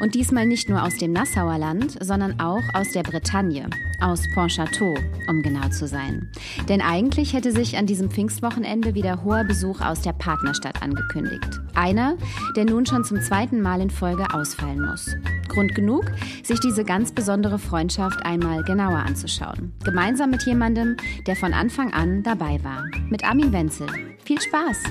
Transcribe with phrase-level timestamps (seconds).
[0.00, 3.68] Und diesmal nicht nur aus dem Nassauer Land, sondern auch aus der Bretagne,
[4.00, 4.94] aus Pontchâteau,
[5.28, 6.30] um genau zu sein.
[6.68, 11.60] Denn eigentlich hätte sich an diesem Pfingstwochenende wieder hoher Besuch aus der Partnerstadt angekündigt.
[11.74, 12.16] Einer,
[12.56, 15.16] der nun schon zum zweiten Mal in Folge ausfallen muss.
[15.48, 16.04] Grund genug,
[16.42, 19.72] sich diese ganz besondere Freundschaft einmal genauer anzuschauen.
[19.84, 22.84] Gemeinsam mit jemandem, der von Anfang an dabei war.
[23.08, 23.88] Mit Armin Wenzel.
[24.24, 24.84] Viel Spaß!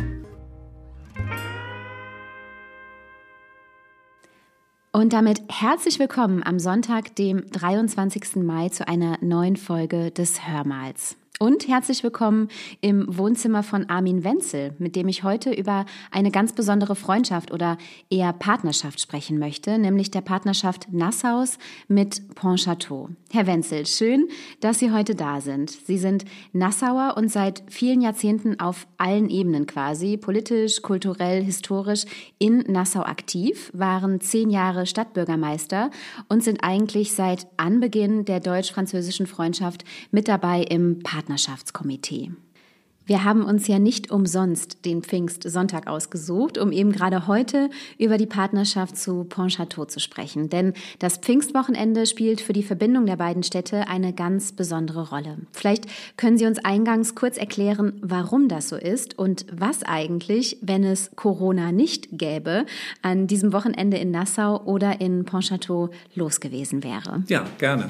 [4.97, 8.37] Und damit herzlich willkommen am Sonntag, dem 23.
[8.37, 11.17] Mai, zu einer neuen Folge des Hörmals.
[11.39, 12.47] Und herzlich willkommen
[12.81, 17.77] im Wohnzimmer von Armin Wenzel, mit dem ich heute über eine ganz besondere Freundschaft oder
[18.09, 23.09] eher Partnerschaft sprechen möchte, nämlich der Partnerschaft Nassaus mit Pontchâteau.
[23.31, 24.27] Herr Wenzel, schön,
[24.61, 25.69] dass Sie heute da sind.
[25.69, 32.05] Sie sind Nassauer und seit vielen Jahrzehnten auf allen Ebenen quasi, politisch, kulturell, historisch,
[32.39, 35.91] in Nassau aktiv, waren zehn Jahre Stadtbürgermeister
[36.29, 42.31] und sind eigentlich seit Anbeginn der deutsch-französischen Freundschaft mit dabei im Partnerschaft Partnerschaftskomitee.
[43.05, 48.25] Wir haben uns ja nicht umsonst den Pfingstsonntag ausgesucht, um eben gerade heute über die
[48.25, 50.49] Partnerschaft zu Pontchâteau zu sprechen.
[50.49, 55.37] Denn das Pfingstwochenende spielt für die Verbindung der beiden Städte eine ganz besondere Rolle.
[55.53, 55.85] Vielleicht
[56.17, 61.11] können Sie uns eingangs kurz erklären, warum das so ist und was eigentlich, wenn es
[61.15, 62.65] Corona nicht gäbe,
[63.01, 67.23] an diesem Wochenende in Nassau oder in Pontchâteau los gewesen wäre.
[67.27, 67.89] Ja, gerne.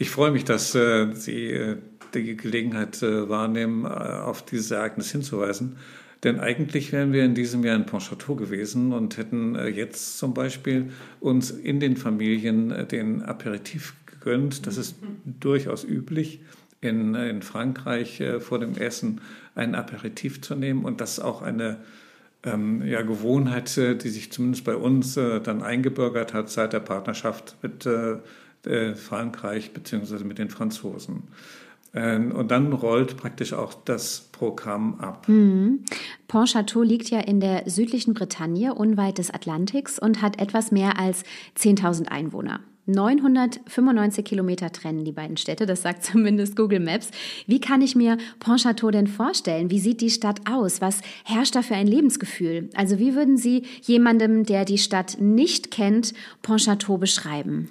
[0.00, 1.76] Ich freue mich, dass äh, Sie äh,
[2.14, 5.76] die Gelegenheit äh, wahrnehmen, äh, auf dieses Ereignis hinzuweisen.
[6.24, 10.34] Denn eigentlich wären wir in diesem Jahr in Pontchâteau gewesen und hätten äh, jetzt zum
[10.34, 14.66] Beispiel uns in den Familien den Aperitif gegönnt.
[14.66, 16.40] Das ist durchaus üblich,
[16.80, 19.20] in, in Frankreich vor dem Essen
[19.56, 21.78] ein Aperitif zu nehmen und das ist auch eine
[22.44, 27.56] ähm, ja, Gewohnheit, die sich zumindest bei uns äh, dann eingebürgert hat seit der Partnerschaft
[27.62, 30.24] mit äh, Frankreich bzw.
[30.24, 31.24] mit den Franzosen.
[31.94, 35.28] Ähm, und dann rollt praktisch auch das Programm ab.
[35.28, 35.84] Mhm.
[36.28, 41.24] Pontchâteau liegt ja in der südlichen Bretagne, unweit des Atlantiks und hat etwas mehr als
[41.56, 42.60] 10.000 Einwohner.
[42.88, 47.10] 995 Kilometer trennen die beiden Städte, das sagt zumindest Google Maps.
[47.46, 49.70] Wie kann ich mir Pontchâteau denn vorstellen?
[49.70, 50.80] Wie sieht die Stadt aus?
[50.80, 52.70] Was herrscht da für ein Lebensgefühl?
[52.74, 57.68] Also wie würden Sie jemandem, der die Stadt nicht kennt, Pontchâteau beschreiben?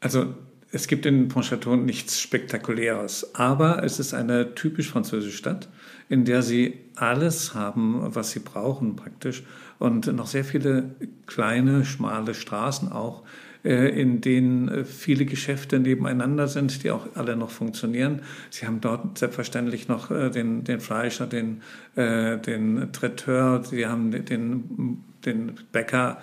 [0.00, 0.34] Also
[0.78, 5.68] es gibt in Pontchâteau nichts Spektakuläres, aber es ist eine typisch französische Stadt,
[6.08, 9.42] in der sie alles haben, was sie brauchen praktisch
[9.80, 10.90] und noch sehr viele
[11.26, 13.24] kleine, schmale Straßen auch,
[13.64, 18.22] äh, in denen äh, viele Geschäfte nebeneinander sind, die auch alle noch funktionieren.
[18.50, 21.60] Sie haben dort selbstverständlich noch äh, den, den Fleischer, den,
[21.96, 26.18] den Traiteur, sie haben den, den Bäcker,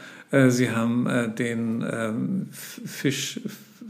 [0.48, 3.42] sie haben den ähm, Fisch,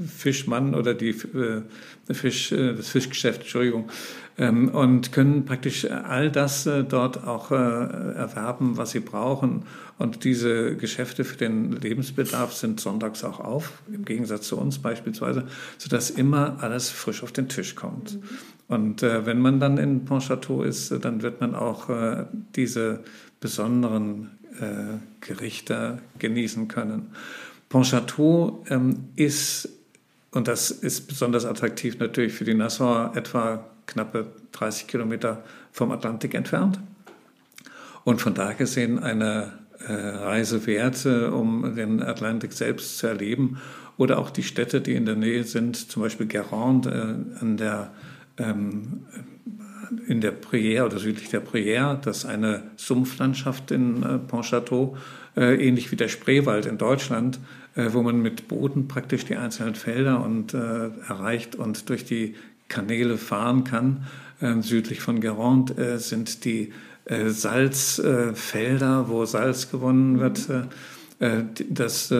[0.04, 3.90] Fischmann oder die äh, Fisch, äh, das Fischgeschäft, Entschuldigung,
[4.38, 9.64] ähm, und können praktisch all das äh, dort auch erwerben, was sie brauchen.
[9.98, 15.46] Und diese Geschäfte für den Lebensbedarf sind sonntags auch auf, im Gegensatz zu uns beispielsweise,
[15.78, 18.16] sodass immer alles frisch auf den Tisch kommt.
[18.16, 18.22] Mhm.
[18.68, 21.88] Und wenn man dann in Pontchâteau ist, dann wird man auch
[22.56, 23.04] diese
[23.40, 24.32] besonderen
[25.22, 27.12] Gerichte genießen können.
[27.70, 29.75] Pontchâteau ähm, ist
[30.36, 35.42] und das ist besonders attraktiv natürlich für die Nassauer, etwa knappe 30 Kilometer
[35.72, 36.78] vom Atlantik entfernt.
[38.04, 39.54] Und von da gesehen eine
[39.88, 43.62] äh, Reise wert, äh, um den Atlantik selbst zu erleben.
[43.96, 47.94] Oder auch die Städte, die in der Nähe sind, zum Beispiel Guérande äh, an der,
[48.38, 49.06] ähm,
[50.06, 51.96] in der Prière oder südlich der Prière.
[52.02, 54.98] Das ist eine Sumpflandschaft in äh, Pontchâteau,
[55.38, 57.40] äh, ähnlich wie der Spreewald in Deutschland
[57.76, 62.36] wo man mit Booten praktisch die einzelnen Felder und äh, erreicht und durch die
[62.70, 64.06] Kanäle fahren kann.
[64.42, 66.74] Ähm, südlich von Guérande äh, sind die
[67.06, 70.50] äh, Salzfelder, wo Salz gewonnen wird.
[71.20, 72.14] Äh, das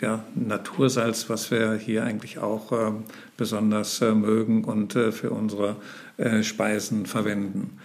[0.00, 2.92] ja, Natursalz, was wir hier eigentlich auch
[3.36, 5.76] besonders mögen und für unsere
[6.42, 7.78] Speisen verwenden.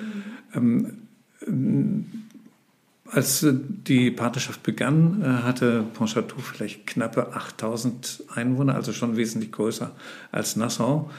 [0.54, 0.98] Mhm.
[1.48, 2.28] Ähm,
[3.12, 9.92] als die Partnerschaft begann, äh, hatte Pontchâteau vielleicht knappe 8000 Einwohner, also schon wesentlich größer
[10.32, 11.10] als Nassau.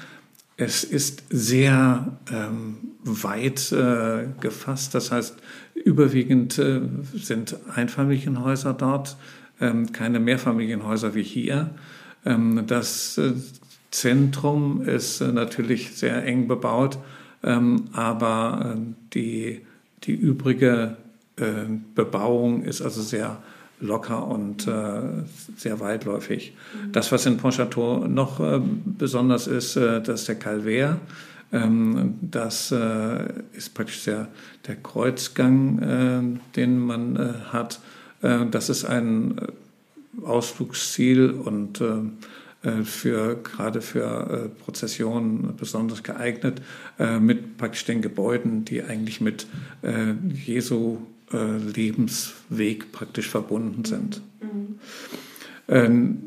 [0.57, 4.95] es ist sehr ähm, weit äh, gefasst.
[4.95, 5.37] Das heißt,
[5.75, 6.81] überwiegend äh,
[7.15, 9.17] sind Einfamilienhäuser dort,
[9.61, 11.71] ähm, keine Mehrfamilienhäuser wie hier.
[12.25, 13.33] Ähm, das äh,
[13.91, 16.99] Zentrum ist äh, natürlich sehr eng bebaut,
[17.43, 18.81] ähm, aber äh,
[19.15, 19.61] die,
[20.05, 21.02] die übrige äh,
[21.95, 23.39] Bebauung ist also sehr
[23.83, 25.01] locker und äh,
[25.57, 26.55] sehr weitläufig.
[26.55, 26.93] Mhm.
[26.93, 31.01] Das, was in Pontchâteau noch äh, besonders ist, äh, das ist der Calvaire.
[31.53, 34.29] Ähm, das äh, ist praktisch der,
[34.67, 37.81] der Kreuzgang, äh, den man äh, hat.
[38.23, 39.35] das ist ein
[40.25, 41.83] Ausflugsziel und
[42.85, 46.63] für, gerade für Prozessionen besonders geeignet,
[47.19, 49.49] mit praktisch den Gebäuden, die eigentlich mit
[50.47, 50.99] Jesu
[51.33, 54.21] äh, Lebensweg praktisch verbunden sind.
[54.41, 54.79] Mhm.
[55.69, 56.23] Ähm,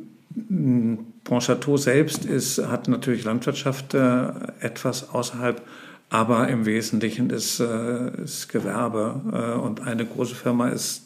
[1.23, 4.27] Pontchâteau selbst ist, hat natürlich Landwirtschaft äh,
[4.59, 5.61] etwas außerhalb,
[6.09, 9.21] aber im Wesentlichen ist, äh, ist Gewerbe.
[9.31, 11.03] Äh, und eine große Firma ist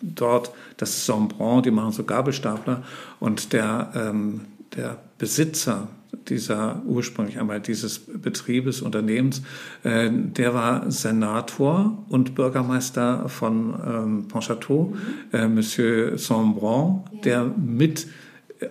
[0.00, 2.82] dort, das ist Sombron, die machen so Gabelstapler.
[3.20, 4.42] Und der, ähm,
[4.76, 5.88] der Besitzer
[6.28, 9.42] dieser ursprünglich einmal dieses Betriebes, Unternehmens,
[9.82, 14.96] äh, der war Senator und Bürgermeister von ähm, Pontchâteau, mhm.
[15.32, 17.20] äh, Monsieur Sombron, ja.
[17.20, 18.06] der mit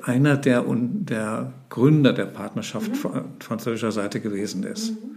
[0.04, 2.96] einer der, der Gründer der Partnerschaft mhm.
[2.96, 4.92] von französischer Seite gewesen ist.
[4.92, 5.12] Mhm.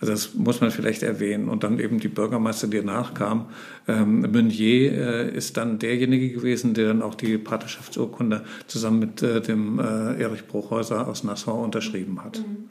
[0.00, 1.48] Also das muss man vielleicht erwähnen.
[1.48, 3.46] Und dann eben die Bürgermeister, die nachkam.
[3.88, 9.40] Ähm, Meunier äh, ist dann derjenige gewesen, der dann auch die Partnerschaftsurkunde zusammen mit äh,
[9.40, 12.38] dem äh, Erich Bruchhäuser aus Nassau unterschrieben hat.
[12.38, 12.70] Mhm.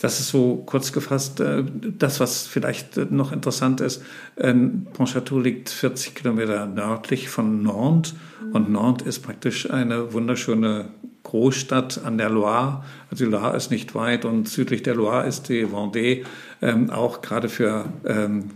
[0.00, 1.64] Das ist so kurz gefasst äh,
[1.98, 4.02] das, was vielleicht äh, noch interessant ist.
[4.36, 8.14] Pontchâteau liegt 40 Kilometer nördlich von Nantes
[8.52, 10.90] und Nantes ist praktisch eine wunderschöne
[11.24, 12.84] Großstadt an der Loire.
[13.10, 16.24] Also die Loire ist nicht weit und südlich der Loire ist die Vendée,
[16.62, 18.50] ähm, auch gerade für, ähm,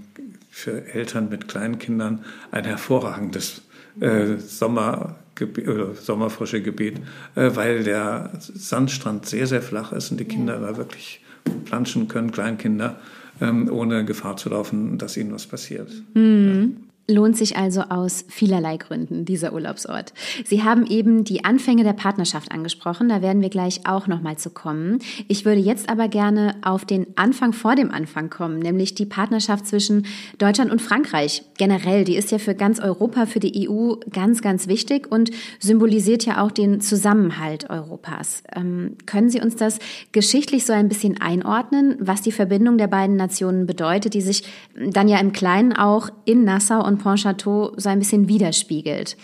[0.51, 3.63] für Eltern mit kleinen Kindern ein hervorragendes
[4.01, 7.01] äh, Sommergebiet, oder sommerfrische Gebiet,
[7.35, 11.21] äh, weil der Sandstrand sehr, sehr flach ist und die Kinder da wirklich
[11.65, 12.97] planschen können, Kleinkinder,
[13.41, 15.91] ähm, ohne Gefahr zu laufen, dass ihnen was passiert.
[16.15, 16.77] Mhm.
[16.77, 16.85] Ja.
[17.11, 20.13] Lohnt sich also aus vielerlei Gründen dieser Urlaubsort.
[20.45, 24.51] Sie haben eben die Anfänge der Partnerschaft angesprochen, da werden wir gleich auch nochmal zu
[24.51, 24.99] kommen.
[25.27, 29.67] Ich würde jetzt aber gerne auf den Anfang vor dem Anfang kommen, nämlich die Partnerschaft
[29.67, 30.05] zwischen
[30.37, 31.45] Deutschland und Frankreich.
[31.57, 36.27] Generell, die ist ja für ganz Europa, für die EU ganz, ganz wichtig und symbolisiert
[36.27, 38.43] ja auch den Zusammenhalt Europas.
[38.55, 39.79] Ähm, können Sie uns das
[40.13, 44.43] geschichtlich so ein bisschen einordnen, was die Verbindung der beiden Nationen bedeutet, die sich
[44.75, 49.17] dann ja im Kleinen auch in Nassau und Pontchâteau so ein bisschen widerspiegelt.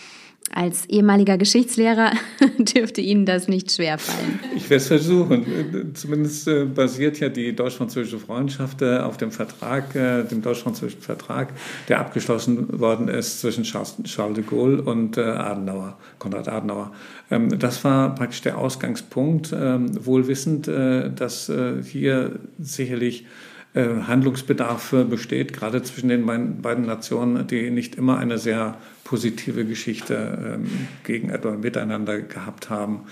[0.53, 2.13] Als ehemaliger Geschichtslehrer
[2.59, 4.39] dürfte Ihnen das nicht schwerfallen.
[4.55, 5.95] Ich werde es versuchen.
[5.95, 11.55] Zumindest äh, basiert ja die deutsch-französische Freundschaft äh, auf dem Vertrag, äh, dem deutsch-französischen Vertrag,
[11.89, 16.93] der abgeschlossen worden ist zwischen Charles de Gaulle und Adenauer, Konrad Adenauer.
[17.31, 21.51] Ähm, das war praktisch der Ausgangspunkt, ähm, wohl wissend, dass
[21.85, 23.27] hier sicherlich
[23.75, 26.27] Handlungsbedarf besteht, gerade zwischen den
[26.63, 30.67] beiden Nationen, die nicht immer eine sehr positive Geschichte ähm,
[31.05, 33.03] gegen etwa miteinander gehabt haben.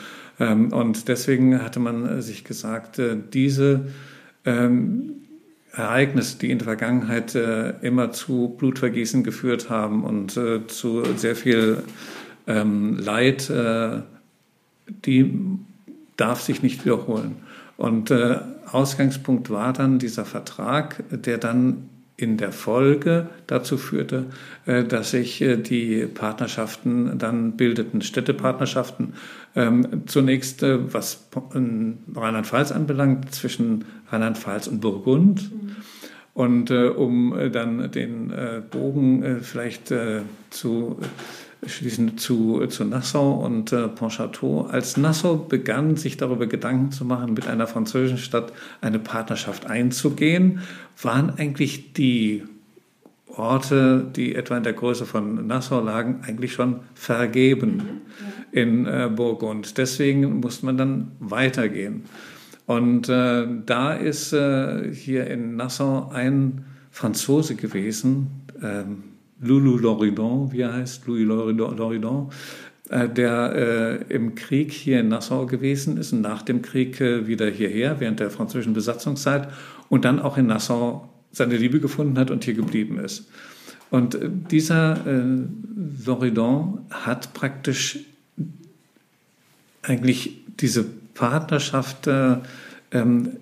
[0.41, 3.87] Ähm, und deswegen hatte man sich gesagt, äh, diese
[4.44, 5.12] ähm,
[5.73, 11.82] Ereignisse, die in der Vergangenheit äh, immer zu Blutvergießen geführt haben und zu sehr viel
[12.44, 13.53] Leid,
[15.06, 15.41] die
[16.17, 17.36] darf sich nicht wiederholen.
[17.76, 18.12] Und
[18.70, 21.88] Ausgangspunkt war dann dieser Vertrag, der dann
[22.22, 24.26] in der Folge dazu führte,
[24.64, 29.14] äh, dass sich äh, die Partnerschaften dann bildeten, Städtepartnerschaften.
[29.56, 35.50] Ähm, zunächst, äh, was Rheinland-Pfalz anbelangt, zwischen Rheinland-Pfalz und Burgund.
[35.52, 35.76] Mhm.
[36.34, 38.32] Und um dann den
[38.70, 39.93] Bogen vielleicht
[40.48, 40.96] zu
[41.64, 44.66] schließend zu, zu Nassau und äh, Pontchâteau.
[44.66, 50.60] Als Nassau begann, sich darüber Gedanken zu machen, mit einer französischen Stadt eine Partnerschaft einzugehen,
[51.00, 52.42] waren eigentlich die
[53.28, 58.00] Orte, die etwa in der Größe von Nassau lagen, eigentlich schon vergeben mhm,
[58.50, 59.78] in äh, Burgund.
[59.78, 62.04] Deswegen musste man dann weitergehen.
[62.66, 68.28] Und äh, da ist äh, hier in Nassau ein Franzose gewesen,
[68.62, 69.04] ähm,
[69.43, 72.31] Loulou Loridon, wie er heißt, Louis Loridon,
[72.89, 73.53] äh, der
[74.08, 78.01] äh, im Krieg hier in Nassau gewesen ist und nach dem Krieg äh, wieder hierher,
[78.01, 79.49] während der französischen Besatzungszeit
[79.89, 83.29] und dann auch in Nassau seine Liebe gefunden hat und hier geblieben ist.
[83.91, 85.22] Und äh, dieser äh,
[86.06, 87.99] Loridon hat praktisch
[89.82, 90.84] eigentlich diese
[91.15, 92.37] Partnerschaft äh,
[92.93, 93.37] ähm,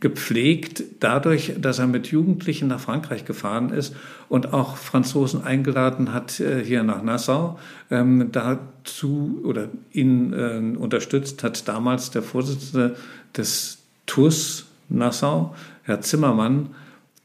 [0.00, 3.94] gepflegt dadurch, dass er mit Jugendlichen nach Frankreich gefahren ist
[4.28, 7.58] und auch Franzosen eingeladen hat äh, hier nach Nassau.
[7.90, 12.96] Ähm, dazu oder ihn äh, unterstützt hat damals der Vorsitzende
[13.36, 16.70] des TUS Nassau, Herr Zimmermann,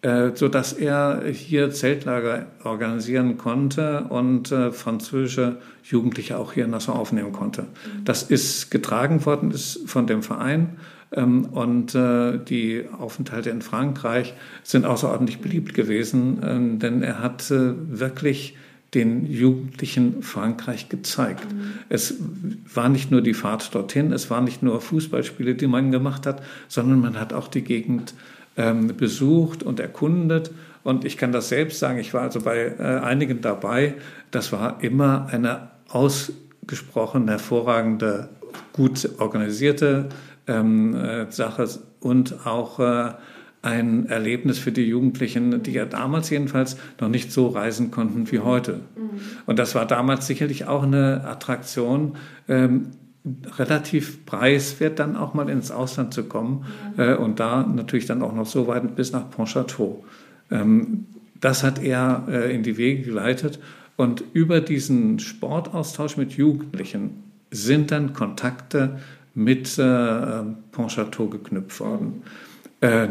[0.02, 6.72] äh, so dass er hier Zeltlager organisieren konnte und äh, französische Jugendliche auch hier in
[6.72, 7.68] Nassau aufnehmen konnte.
[8.04, 10.78] Das ist getragen worden ist von dem Verein
[11.12, 14.34] und äh, die Aufenthalte in Frankreich
[14.64, 18.58] sind außerordentlich beliebt gewesen, ähm, denn er hat wirklich
[18.96, 21.52] den Jugendlichen Frankreich gezeigt.
[21.54, 21.74] Mhm.
[21.90, 22.16] Es
[22.74, 26.42] war nicht nur die Fahrt dorthin, es waren nicht nur Fußballspiele, die man gemacht hat,
[26.70, 28.14] sondern man hat auch die Gegend
[28.58, 30.52] ähm, besucht und erkundet.
[30.84, 33.96] Und ich kann das selbst sagen, ich war also bei äh, einigen dabei.
[34.32, 38.30] Das war immer eine ausgesprochen hervorragende,
[38.72, 40.10] gut organisierte
[40.48, 41.68] ähm, äh, Sache
[42.00, 43.14] und auch äh,
[43.62, 48.40] ein Erlebnis für die Jugendlichen, die ja damals jedenfalls noch nicht so reisen konnten wie
[48.40, 48.82] heute.
[48.96, 49.20] Mhm.
[49.48, 52.16] Und das war damals sicherlich auch eine Attraktion,
[52.48, 52.92] ähm,
[53.58, 57.14] relativ preiswert dann auch mal ins Ausland zu kommen ja.
[57.14, 60.04] äh, und da natürlich dann auch noch so weit bis nach Pontchâteau.
[60.52, 61.08] Ähm,
[61.42, 63.60] das hat er äh, in die Wege geleitet
[63.98, 69.00] und über diesen Sportaustausch mit Jugendlichen sind dann Kontakte
[69.36, 72.24] mit äh, Pontchâteau geknüpft worden.
[72.82, 73.08] Äh,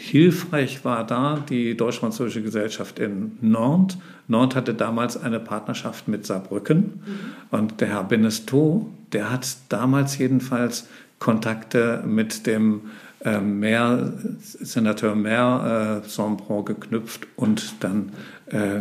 [0.00, 3.98] hilfreich war da die Deutsch-Französische Gesellschaft in Nantes.
[4.28, 7.58] Nantes hatte damals eine Partnerschaft mit Saarbrücken mhm.
[7.58, 10.88] und der Herr Benesto, der hat damals jedenfalls
[11.18, 12.82] Kontakte mit dem
[13.24, 18.12] äh, Maire, Senator Maire äh, Sombron geknüpft und dann
[18.46, 18.80] äh,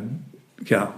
[0.65, 0.93] ja,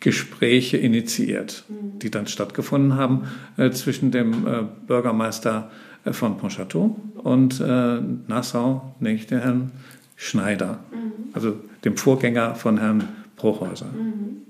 [0.00, 1.98] Gespräche initiiert, mhm.
[1.98, 5.70] die dann stattgefunden haben äh, zwischen dem äh, Bürgermeister
[6.04, 9.70] äh, von Pontchâteau und äh, Nassau, nämlich den Herrn
[10.16, 11.30] Schneider, mhm.
[11.32, 13.04] also dem Vorgänger von Herrn
[13.36, 13.86] Bruchhäuser.
[13.86, 14.42] Mhm.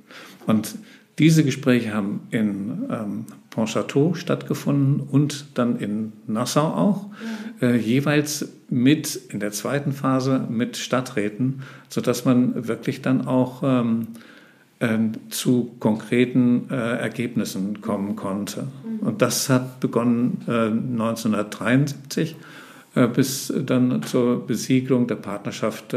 [0.46, 0.76] Und
[1.18, 7.06] diese Gespräche haben in ähm, Pontchâteau stattgefunden und dann in Nassau auch,
[7.60, 7.68] ja.
[7.68, 14.02] äh, jeweils mit in der zweiten Phase mit Stadträten, sodass man wirklich dann auch ähm,
[14.02, 14.18] äh,
[15.30, 18.68] zu konkreten äh, Ergebnissen kommen konnte.
[18.84, 19.06] Mhm.
[19.06, 22.36] Und das hat begonnen 1973
[22.94, 25.94] äh, äh, bis dann zur Besiegelung der Partnerschaft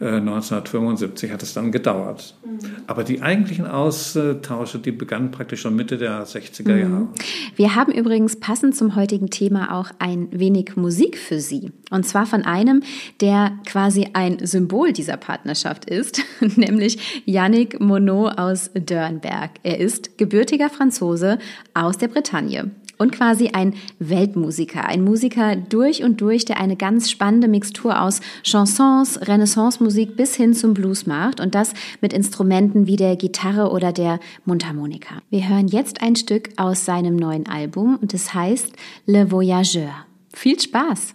[0.00, 2.34] 1975 äh, hat es dann gedauert.
[2.44, 2.58] Mhm.
[2.86, 6.90] Aber die eigentlichen Austausche, die begannen praktisch schon Mitte der 60er Jahre.
[6.90, 7.08] Mhm.
[7.56, 11.72] Wir haben übrigens passend zum heutigen Thema auch ein wenig Musik für Sie.
[11.90, 12.82] Und zwar von einem,
[13.20, 16.22] der quasi ein Symbol dieser Partnerschaft ist,
[16.56, 19.50] nämlich Yannick Monod aus Dörnberg.
[19.62, 21.38] Er ist gebürtiger Franzose
[21.74, 27.10] aus der Bretagne und quasi ein Weltmusiker, ein Musiker durch und durch, der eine ganz
[27.10, 32.96] spannende Mixtur aus Chansons, Renaissance-Musik bis hin zum Blues macht und das mit Instrumenten wie
[32.96, 35.22] der Gitarre oder der Mundharmonika.
[35.30, 38.72] Wir hören jetzt ein Stück aus seinem neuen Album und es heißt
[39.06, 40.06] Le Voyageur.
[40.34, 41.14] Viel Spaß!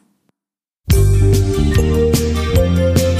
[1.75, 3.14] jamais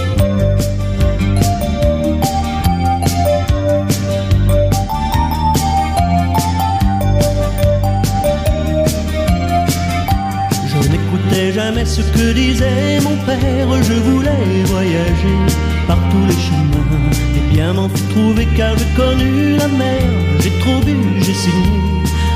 [12.15, 13.83] que disait mon père.
[13.83, 15.37] Je voulais voyager
[15.87, 17.11] par tous les chemins.
[17.37, 20.01] Et bien m'en trouver car j'ai connu la mer.
[20.41, 21.79] J'ai trop bu, j'ai signé,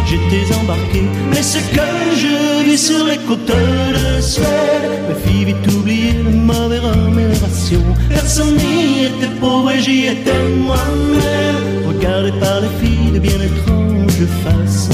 [0.09, 1.03] j'étais embarqué.
[1.31, 1.89] Mais ce que
[2.23, 7.83] je vis sur les côtes de Suède me fit vite oublier le mauvais rémunération.
[8.09, 11.87] Personne n'y était pauvre et j'y étais moi-même.
[11.87, 14.89] Regardé par les filles de bien étranges façons.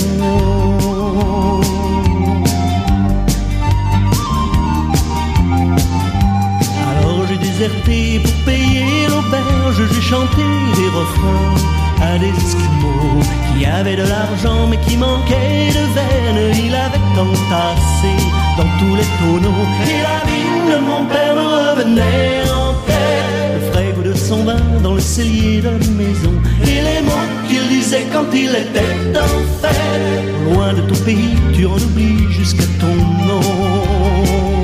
[7.58, 10.44] Pour payer l'auberge, j'ai chanté
[10.76, 11.56] des refrains
[12.02, 13.22] à des esquimaux
[13.54, 16.54] qui avaient de l'argent mais qui manquaient de veine.
[16.66, 18.14] Il avait entassé
[18.58, 23.54] dans tous les tonneaux et la vie de mon père me revenait en tête.
[23.56, 26.34] Le frais goût de son vin dans le cellier de la maison
[26.64, 30.52] et les mots qu'il disait quand il était en.
[30.52, 32.96] Loin de ton pays, tu en oublies jusqu'à ton
[33.28, 34.55] nom.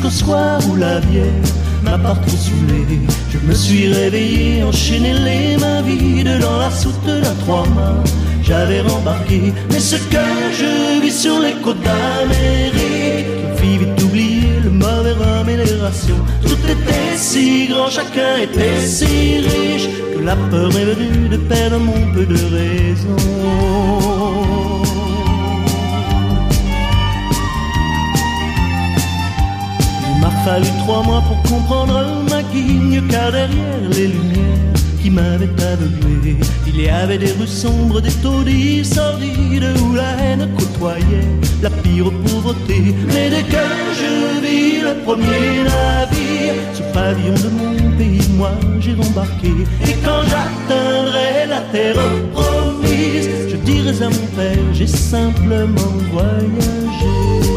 [0.00, 1.26] Jusqu'au soir où la bière
[1.82, 3.00] m'a trop saoulé.
[3.30, 8.02] Je me suis réveillé, enchaîné les mains vides dans la soute d'un trois mâts.
[8.42, 13.26] J'avais rembarqué, mais ce que je vis sur les côtes d'Amérique
[13.56, 15.70] fit vite oublier le mauvais rhum et les.
[16.42, 21.78] Tout était si grand, chacun était si riche que la peur m'est venue de perdre
[21.78, 24.19] mon peu de raison.
[30.44, 36.82] Fallu trois mois pour comprendre ma guigne, car derrière les lumières qui m'avaient aveuglé, il
[36.82, 41.26] y avait des rues sombres, des taudis sordides où la haine côtoyait
[41.62, 42.94] la pire pauvreté.
[43.08, 43.64] Mais dès que
[44.00, 49.52] je vis le premier navire, ce pavillon de mon pays, moi j'ai rembarqué.
[49.88, 51.96] Et quand j'atteindrai la terre
[52.32, 57.49] promise, je dirai à mon père, j'ai simplement voyagé.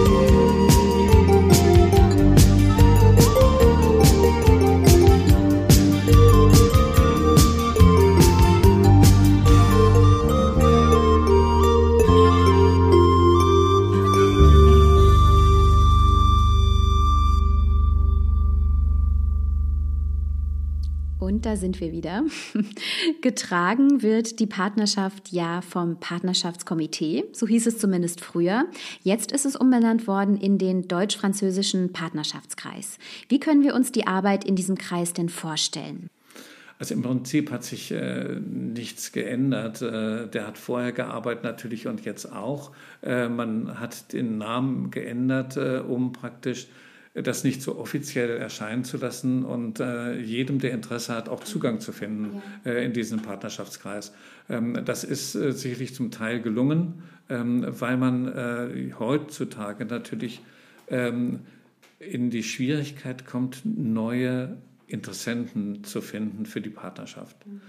[21.58, 22.24] Sind wir wieder.
[23.22, 28.66] Getragen wird die Partnerschaft ja vom Partnerschaftskomitee, so hieß es zumindest früher.
[29.02, 32.98] Jetzt ist es umbenannt worden in den deutsch-französischen Partnerschaftskreis.
[33.30, 36.10] Wie können wir uns die Arbeit in diesem Kreis denn vorstellen?
[36.80, 39.82] Also im Prinzip hat sich äh, nichts geändert.
[39.82, 42.72] Äh, der hat vorher gearbeitet natürlich und jetzt auch.
[43.02, 46.68] Äh, man hat den Namen geändert, äh, um praktisch
[47.14, 51.80] das nicht so offiziell erscheinen zu lassen und äh, jedem, der Interesse hat, auch Zugang
[51.80, 52.72] zu finden ja.
[52.72, 54.14] äh, in diesen Partnerschaftskreis.
[54.50, 60.42] Ähm, das ist äh, sicherlich zum Teil gelungen, ähm, weil man äh, heutzutage natürlich
[60.88, 61.42] ähm,
[62.00, 67.46] in die Schwierigkeit kommt, neue Interessenten zu finden für die Partnerschaft.
[67.46, 67.62] Mhm.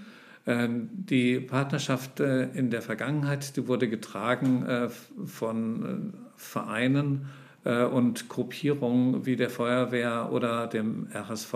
[0.46, 4.88] Ähm, die Partnerschaft äh, in der Vergangenheit, die wurde getragen äh,
[5.26, 7.26] von Vereinen,
[7.64, 11.54] äh, und Gruppierungen wie der Feuerwehr oder dem RSV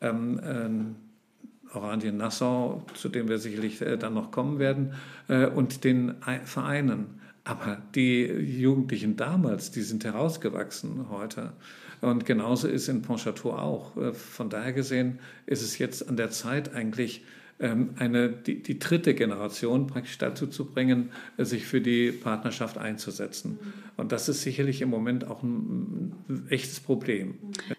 [0.00, 4.94] ähm, äh, Oranien-Nassau, zu dem wir sicherlich äh, dann noch kommen werden,
[5.28, 7.20] äh, und den Vereinen.
[7.44, 11.52] Aber die Jugendlichen damals, die sind herausgewachsen heute.
[12.00, 13.96] Und genauso ist in Pontchâteau auch.
[13.96, 18.78] Äh, von daher gesehen ist es jetzt an der Zeit eigentlich, ähm, eine, die, die,
[18.78, 23.58] dritte Generation praktisch dazu zu bringen, äh, sich für die Partnerschaft einzusetzen.
[23.96, 27.34] Und das ist sicherlich im Moment auch ein, ein echtes Problem.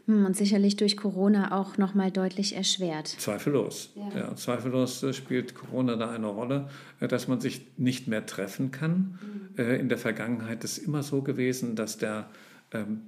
[0.05, 3.07] Hm, und sicherlich durch Corona auch nochmal deutlich erschwert.
[3.07, 3.93] Zweifellos.
[3.95, 4.19] Ja.
[4.19, 4.35] ja.
[4.35, 9.17] zweifellos äh, spielt Corona da eine Rolle, äh, dass man sich nicht mehr treffen kann.
[9.55, 9.63] Mhm.
[9.63, 12.29] In der Vergangenheit ist es immer so gewesen, dass der
[12.71, 13.01] ähm,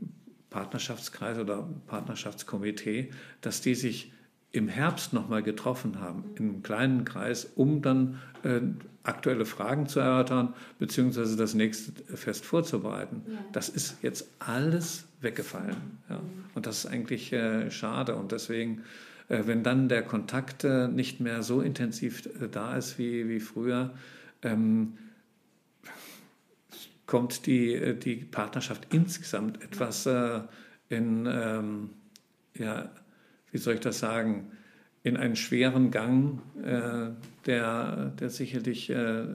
[0.50, 3.10] Partnerschaftskreis oder Partnerschaftskomitee,
[3.42, 4.12] dass die sich
[4.52, 8.60] im Herbst nochmal getroffen haben, in einem kleinen Kreis, um dann äh,
[9.04, 13.24] aktuelle Fragen zu erörtern, beziehungsweise das nächste Fest vorzubereiten.
[13.28, 13.38] Ja.
[13.54, 15.78] Das ist jetzt alles weggefallen.
[16.10, 16.20] Ja.
[16.54, 18.16] Und das ist eigentlich äh, schade.
[18.16, 18.84] Und deswegen,
[19.30, 23.40] äh, wenn dann der Kontakt äh, nicht mehr so intensiv äh, da ist wie, wie
[23.40, 23.94] früher,
[24.44, 24.98] ähm,
[27.06, 30.06] kommt die, äh, die Partnerschaft insgesamt etwas
[30.90, 31.90] in, ähm,
[32.54, 32.90] ja,
[33.52, 34.52] wie soll ich das sagen,
[35.04, 37.12] in einen schweren Gang, äh,
[37.46, 39.26] der, der sicherlich äh,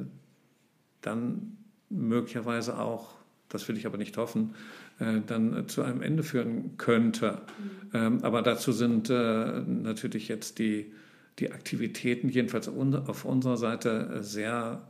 [1.03, 1.57] dann
[1.91, 3.15] möglicherweise auch,
[3.49, 4.55] das will ich aber nicht hoffen,
[4.99, 7.43] äh, dann zu einem Ende führen könnte.
[7.59, 7.91] Mhm.
[7.95, 10.93] Ähm, aber dazu sind äh, natürlich jetzt die,
[11.39, 14.83] die Aktivitäten, jedenfalls auf unserer Seite, sehr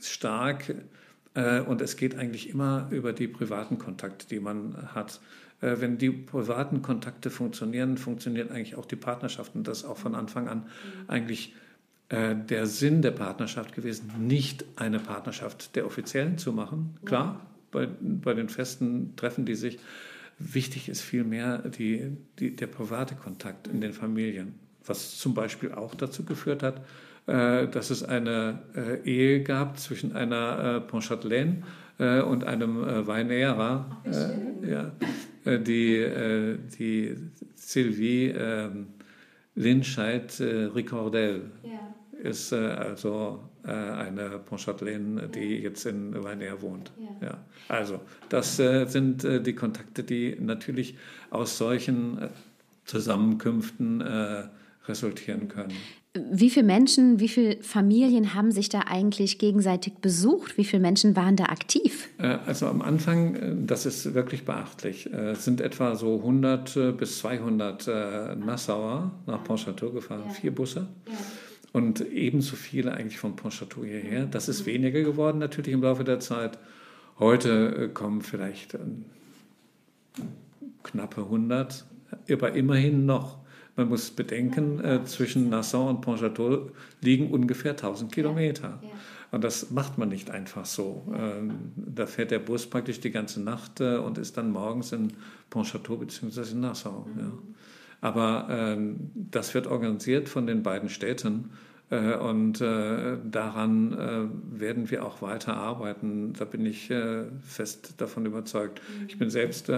[0.00, 0.74] stark.
[1.34, 5.20] Äh, und es geht eigentlich immer über die privaten Kontakte, die man hat.
[5.60, 9.54] Äh, wenn die privaten Kontakte funktionieren, funktioniert eigentlich auch die Partnerschaft.
[9.54, 10.66] Und das ist auch von Anfang an
[11.06, 11.54] eigentlich
[12.08, 16.96] äh, der Sinn der Partnerschaft gewesen, nicht eine Partnerschaft der Offiziellen zu machen.
[17.04, 19.78] Klar, bei, bei den festen Treffen, die sich.
[20.42, 24.54] Wichtig ist vielmehr die, die, der private Kontakt in den Familien,
[24.86, 26.80] was zum Beispiel auch dazu geführt hat,
[27.26, 28.60] äh, dass es eine
[29.04, 31.62] Ehe gab zwischen einer Pontchâtelaine
[31.98, 34.00] und einem Weinerer.
[34.66, 34.92] Ja,
[35.44, 37.16] die, äh, die
[37.54, 38.88] Sylvie ähm,
[39.54, 41.94] Linscheid äh, ja.
[42.22, 46.92] ist also eine Pontchâtelaine, die jetzt in Weinair wohnt.
[47.20, 47.26] Ja.
[47.28, 47.38] ja.
[47.68, 48.00] Also
[48.30, 50.96] das sind die Kontakte, die natürlich
[51.28, 52.30] aus solchen
[52.86, 54.02] Zusammenkünften
[54.88, 55.76] resultieren können.
[56.12, 60.58] Wie viele Menschen, wie viele Familien haben sich da eigentlich gegenseitig besucht?
[60.58, 62.08] Wie viele Menschen waren da aktiv?
[62.18, 66.96] Äh, also am Anfang, äh, das ist wirklich beachtlich, äh, es sind etwa so 100
[66.96, 67.86] bis 200
[68.44, 70.32] Nassauer nach Pontchâteau gefahren, ja.
[70.32, 70.88] vier Busse.
[71.06, 71.12] Ja.
[71.72, 74.26] Und ebenso viele eigentlich von Pontchâteau hierher.
[74.26, 76.58] Das ist weniger geworden natürlich im Laufe der Zeit.
[77.20, 78.76] Heute kommen vielleicht
[80.82, 81.84] knappe 100,
[82.28, 83.39] aber immerhin noch.
[83.80, 88.78] Man muss bedenken, äh, zwischen Nassau und Pontchâteau liegen ungefähr 1000 Kilometer.
[89.30, 91.10] Und das macht man nicht einfach so.
[91.16, 95.14] Ähm, da fährt der Bus praktisch die ganze Nacht äh, und ist dann morgens in
[95.48, 96.52] Pontchâteau bzw.
[96.52, 97.06] in Nassau.
[97.10, 97.20] Mhm.
[97.20, 97.32] Ja.
[98.02, 101.48] Aber ähm, das wird organisiert von den beiden Städten.
[101.88, 106.34] Äh, und äh, daran äh, werden wir auch weiter arbeiten.
[106.34, 108.82] Da bin ich äh, fest davon überzeugt.
[109.00, 109.06] Mhm.
[109.08, 109.72] Ich bin selbst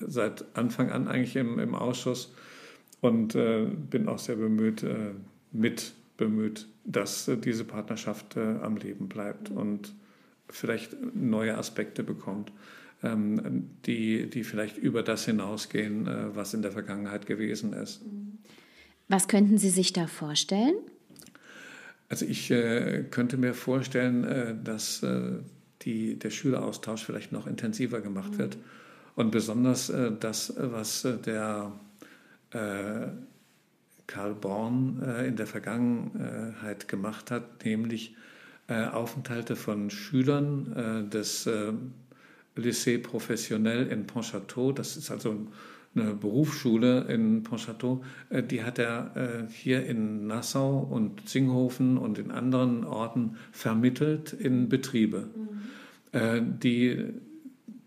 [0.00, 2.34] seit Anfang an eigentlich im, im Ausschuss
[3.02, 5.10] und äh, bin auch sehr bemüht, äh,
[5.50, 9.92] mit bemüht, dass äh, diese Partnerschaft äh, am Leben bleibt und
[10.48, 12.52] vielleicht neue Aspekte bekommt,
[13.02, 18.02] ähm, die, die vielleicht über das hinausgehen, äh, was in der Vergangenheit gewesen ist.
[19.08, 20.74] Was könnten Sie sich da vorstellen?
[22.08, 25.04] Also ich äh, könnte mir vorstellen, dass
[25.82, 28.58] die, der Schüleraustausch vielleicht noch intensiver gemacht wird
[29.16, 31.72] und besonders das, was der
[32.52, 38.14] Karl Born äh, in der Vergangenheit gemacht hat, nämlich
[38.68, 41.48] äh, Aufenthalte von Schülern des
[42.56, 45.46] Lycée Professionnel in Pontchâteau, das ist also
[45.94, 52.84] eine Berufsschule in Pontchâteau, die hat er hier in Nassau und Zinghofen und in anderen
[52.84, 55.28] Orten vermittelt in Betriebe.
[56.14, 56.60] Mhm.
[56.60, 57.14] Die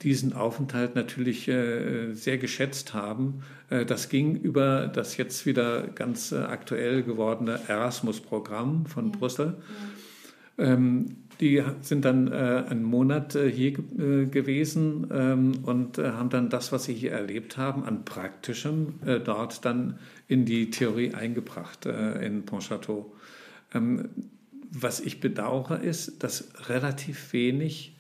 [0.06, 3.42] diesen Aufenthalt natürlich äh, sehr geschätzt haben.
[3.72, 9.18] Äh, das ging über das jetzt wieder ganz äh, aktuell gewordene Erasmus-Programm von ja.
[9.18, 9.56] Brüssel.
[10.58, 10.74] Ja.
[10.74, 16.94] Ähm, die sind dann einen Monat hier gewesen ähm, und haben dann das, was sie
[16.94, 18.94] hier erlebt haben, an Praktischem
[19.26, 23.12] dort dann in die Theorie eingebracht in Pontchâteau.
[23.74, 24.08] Ähm,
[24.72, 27.95] was ich bedauere, ist, dass relativ wenig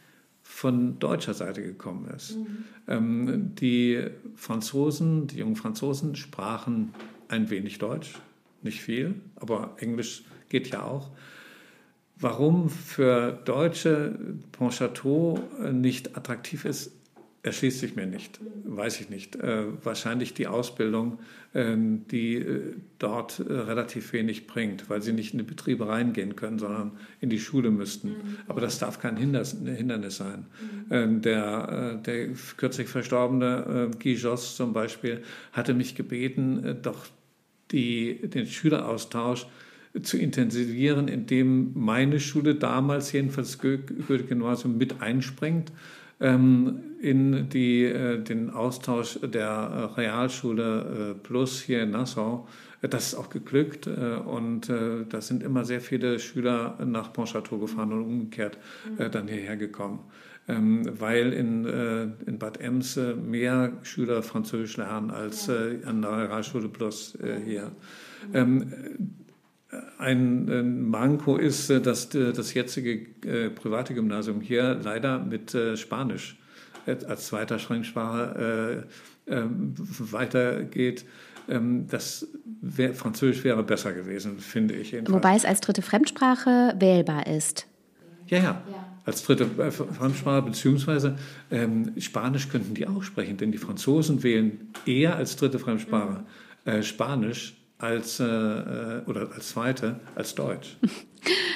[0.55, 2.37] von deutscher Seite gekommen ist.
[2.37, 2.63] Mhm.
[2.87, 6.93] Ähm, die Franzosen, die jungen Franzosen sprachen
[7.27, 8.13] ein wenig Deutsch,
[8.61, 11.11] nicht viel, aber Englisch geht ja auch.
[12.15, 14.17] Warum für Deutsche
[14.53, 15.41] Pontchâteau
[15.73, 16.93] nicht attraktiv ist,
[17.45, 19.35] erschließt sich mir nicht, weiß ich nicht.
[19.35, 21.19] Äh, wahrscheinlich die Ausbildung,
[21.53, 26.35] äh, die äh, dort äh, relativ wenig bringt, weil sie nicht in die Betriebe reingehen
[26.35, 28.09] können, sondern in die Schule müssten.
[28.09, 28.37] Mhm.
[28.47, 30.47] Aber das darf kein Hindernis, Hindernis sein.
[30.59, 30.85] Mhm.
[30.89, 37.05] Ähm, der, äh, der kürzlich verstorbene äh, Guy Joss zum Beispiel hatte mich gebeten, doch
[37.71, 39.45] die, den Schüleraustausch
[40.01, 45.75] zu intensivieren, indem meine Schule damals jedenfalls Goethe-Gymnasium mit einspringt ähm,
[46.19, 52.47] in die, äh, den Austausch der äh, Realschule äh, Plus hier in Nassau.
[52.81, 58.03] Das ist auch geglückt und da sind immer sehr viele Schüler nach Pontchâteau gefahren und
[58.03, 58.59] umgekehrt
[58.99, 59.09] mhm.
[59.09, 60.01] dann hierher gekommen.
[60.47, 61.65] Ähm, weil in,
[62.27, 67.71] in Bad Ems mehr Schüler Französisch lernen als an der Realschule Plus hier.
[69.97, 76.37] Ein Manko ist, äh, dass äh, das jetzige äh, private Gymnasium hier leider mit Spanisch
[76.85, 78.85] als zweiter Fremdsprache
[79.25, 81.05] ähm, weitergeht.
[81.47, 82.27] Ähm, das
[82.61, 84.91] wär, Französisch wäre besser gewesen, finde ich.
[84.91, 85.15] Jedenfalls.
[85.15, 87.65] Wobei es als dritte Fremdsprache wählbar ist.
[88.27, 88.63] Ja, ja.
[89.03, 91.15] Als dritte Fremdsprache, beziehungsweise
[91.51, 96.23] ähm, Spanisch könnten die auch sprechen, denn die Franzosen wählen eher als dritte Fremdsprache
[96.65, 96.71] mhm.
[96.71, 100.77] äh, Spanisch als, äh, äh oder als zweite als Deutsch.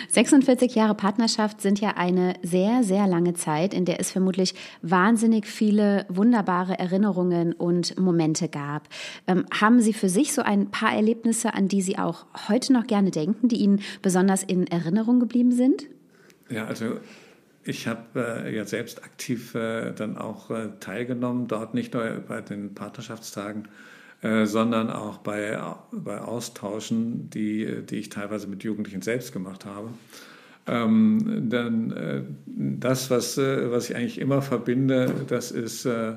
[0.09, 5.45] 46 Jahre Partnerschaft sind ja eine sehr, sehr lange Zeit, in der es vermutlich wahnsinnig
[5.45, 8.87] viele wunderbare Erinnerungen und Momente gab.
[9.27, 12.87] Ähm, haben Sie für sich so ein paar Erlebnisse, an die Sie auch heute noch
[12.87, 15.85] gerne denken, die Ihnen besonders in Erinnerung geblieben sind?
[16.49, 16.97] Ja, also
[17.63, 22.41] ich habe äh, ja selbst aktiv äh, dann auch äh, teilgenommen, dort nicht nur bei
[22.41, 23.67] den Partnerschaftstagen,
[24.21, 25.57] äh, sondern auch bei,
[25.93, 29.91] bei Austauschen, die, die ich teilweise mit Jugendlichen selbst gemacht habe.
[30.67, 36.15] Ähm, dann äh, das, was, äh, was ich eigentlich immer verbinde, das ist äh,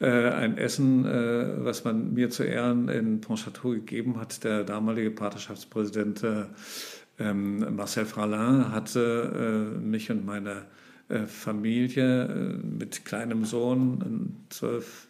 [0.00, 4.42] äh ein Essen, was man mir zu Ehren in Pontchâteau gegeben hat.
[4.42, 6.24] Der damalige Partnerschaftspräsident
[7.18, 10.62] ähm, Marcel Fralin hatte mich und meine
[11.26, 15.06] Familie mit kleinem Sohn, zwölf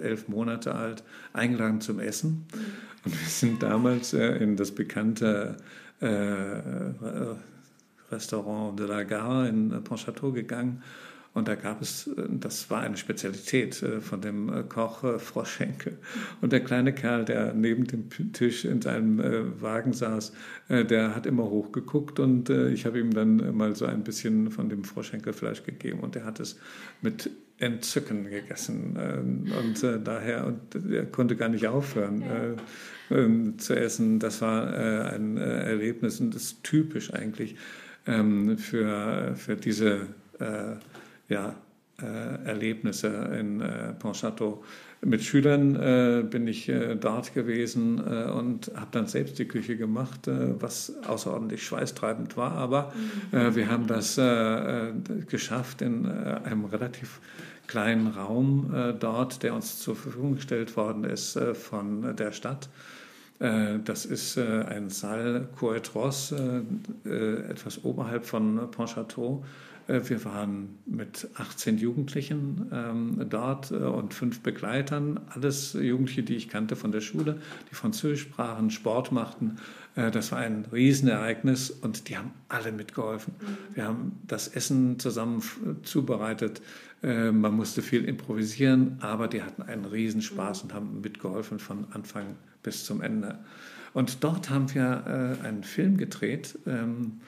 [0.00, 1.02] elf Monate alt,
[1.32, 2.46] eingeladen zum Essen.
[3.04, 5.56] Und wir sind damals äh, in das bekannte
[6.00, 6.06] äh,
[8.10, 10.82] Restaurant de la Gare in Pontchâteau gegangen
[11.34, 15.96] und da gab es, äh, das war eine Spezialität äh, von dem äh, Koch Froschenke.
[16.40, 19.20] Und der kleine Kerl, der neben dem Tisch in seinem
[19.60, 20.32] Wagen saß,
[20.68, 24.84] der hat immer hochgeguckt und ich habe ihm dann mal so ein bisschen von dem
[24.84, 26.58] Froschenkelfleisch gegeben und er hat es
[27.00, 28.96] mit Entzücken gegessen.
[29.58, 32.22] Und daher, und er konnte gar nicht aufhören.
[32.22, 33.16] Ja.
[33.16, 34.18] Ähm, zu essen.
[34.18, 37.56] Das war ein Erlebnis und das ist typisch eigentlich
[38.06, 40.06] ähm, für, für diese
[41.28, 41.56] ja,
[42.00, 43.08] äh, Erlebnisse
[43.38, 44.62] in äh, Pontchâteau.
[45.04, 49.76] Mit Schülern äh, bin ich äh, dort gewesen äh, und habe dann selbst die Küche
[49.76, 52.52] gemacht, äh, was außerordentlich schweißtreibend war.
[52.52, 52.92] Aber
[53.32, 53.54] mhm.
[53.54, 54.16] wir haben das
[55.28, 57.20] geschafft in einem relativ
[57.66, 62.68] kleinen Raum dort, der uns zur Verfügung gestellt worden ist von der Stadt.
[63.38, 66.34] Das ist ein Saal Coetros,
[67.04, 69.42] etwas oberhalb von Pontchâteau.
[69.92, 76.36] Äh, wir waren mit 18 Jugendlichen ähm, dort äh, und fünf Begleitern, alles Jugendliche, die
[76.36, 77.38] ich kannte von der Schule,
[77.70, 79.58] die Französisch sprachen, Sport machten.
[79.94, 83.34] Äh, das war ein Riesenereignis und die haben alle mitgeholfen.
[83.38, 83.74] Mhm.
[83.74, 85.42] Wir haben das Essen zusammen
[85.82, 86.62] zubereitet.
[87.02, 90.70] Äh, man musste viel improvisieren, aber die hatten einen Riesenspaß mhm.
[90.70, 93.38] und haben mitgeholfen von Anfang bis zum Ende.
[93.92, 96.58] Und dort haben wir einen Film gedreht.
[96.64, 97.20] Ähm,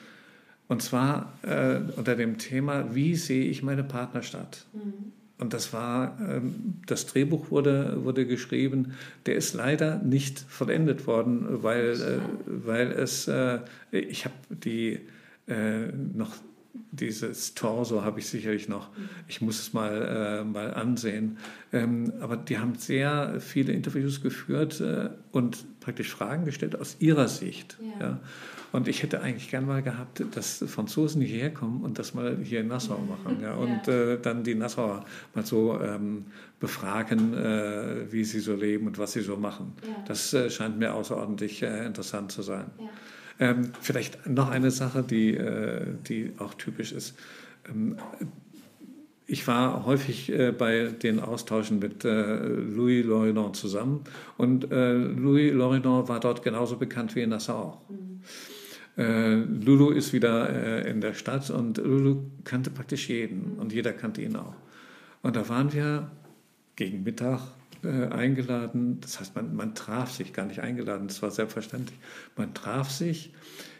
[0.68, 4.66] und zwar äh, unter dem Thema, wie sehe ich meine Partnerstadt?
[4.72, 5.12] Mhm.
[5.38, 8.94] Und das war, ähm, das Drehbuch wurde, wurde geschrieben,
[9.26, 13.58] der ist leider nicht vollendet worden, weil, äh, weil es, äh,
[13.90, 15.00] ich habe die
[15.48, 16.36] äh, noch
[16.94, 18.96] dieses Torso habe ich sicherlich noch.
[18.96, 19.08] Mhm.
[19.28, 21.38] Ich muss es mal, äh, mal ansehen.
[21.72, 27.28] Ähm, aber die haben sehr viele Interviews geführt äh, und praktisch Fragen gestellt aus ihrer
[27.28, 27.78] Sicht.
[28.00, 28.06] Ja.
[28.06, 28.20] ja.
[28.72, 32.60] Und ich hätte eigentlich gern mal gehabt, dass Franzosen hierher kommen und das mal hier
[32.60, 33.40] in Nassau machen.
[33.40, 34.12] Ja, und ja.
[34.12, 35.04] Äh, dann die Nassauer
[35.34, 36.26] mal so ähm,
[36.58, 39.74] befragen, äh, wie sie so leben und was sie so machen.
[39.82, 40.04] Ja.
[40.08, 42.66] Das äh, scheint mir außerordentlich äh, interessant zu sein.
[43.40, 47.16] Ähm, vielleicht noch eine Sache, die, äh, die auch typisch ist.
[47.68, 47.96] Ähm,
[49.26, 54.04] ich war häufig äh, bei den Austauschen mit äh, Louis Lorinon zusammen
[54.36, 57.90] und äh, Louis Lorinon war dort genauso bekannt wie in Nassau auch.
[57.90, 58.20] Mhm.
[58.96, 63.92] Äh, Lulu ist wieder äh, in der Stadt und Lulu kannte praktisch jeden und jeder
[63.92, 64.54] kannte ihn auch.
[65.22, 66.10] Und da waren wir
[66.76, 67.40] gegen Mittag
[67.84, 69.00] äh, eingeladen.
[69.00, 71.98] Das heißt, man, man traf sich, gar nicht eingeladen, das war selbstverständlich.
[72.36, 73.32] Man traf sich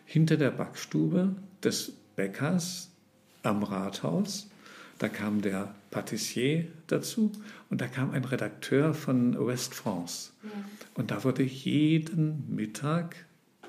[0.04, 2.90] hinter der Backstube des Bäckers
[3.42, 4.48] am Rathaus.
[4.98, 7.32] Da kam der Patissier dazu
[7.68, 10.30] und da kam ein Redakteur von West France.
[10.42, 10.50] Ja.
[10.94, 13.16] Und da wurde jeden Mittag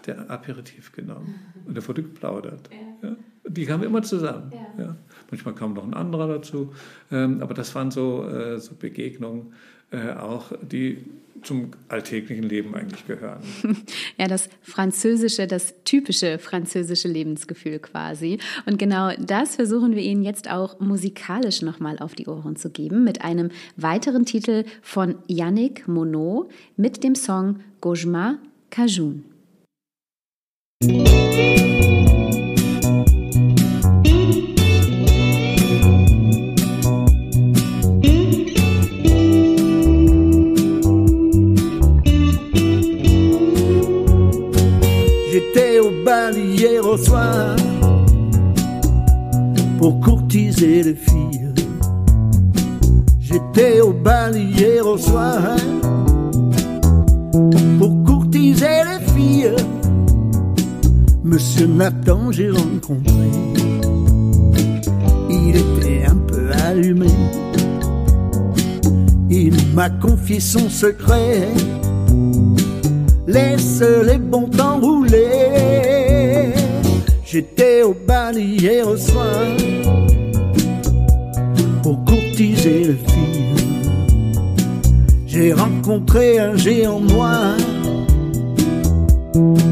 [0.05, 2.69] der Aperitif genommen und da wurde geplaudert.
[2.71, 3.09] Ja.
[3.09, 3.15] Ja.
[3.47, 4.51] Die kamen immer zusammen.
[5.29, 6.73] Manchmal kam noch ein anderer dazu,
[7.11, 9.53] ähm, aber das waren so, äh, so Begegnungen,
[9.95, 10.97] äh, auch die
[11.45, 13.41] zum alltäglichen Leben eigentlich gehören.
[14.17, 18.39] Ja, das französische, das typische französische Lebensgefühl quasi.
[18.65, 23.03] Und genau das versuchen wir Ihnen jetzt auch musikalisch nochmal auf die Ohren zu geben
[23.03, 28.37] mit einem weiteren Titel von Yannick Monod mit dem Song Gojma
[28.69, 29.25] Cajun.
[49.85, 51.53] Pour courtiser les filles.
[53.19, 55.39] J'étais au bal hier au soir
[57.77, 59.55] pour courtiser les filles.
[61.23, 63.29] Monsieur Nathan, j'ai rencontré.
[65.29, 67.13] Il était un peu allumé.
[69.29, 71.47] Il m'a confié son secret.
[73.27, 75.94] Laisse les bons temps rouler.
[77.27, 79.25] J'étais au bal hier au soir
[81.81, 83.95] pour courtiser les filles.
[85.25, 87.57] J'ai rencontré un géant noir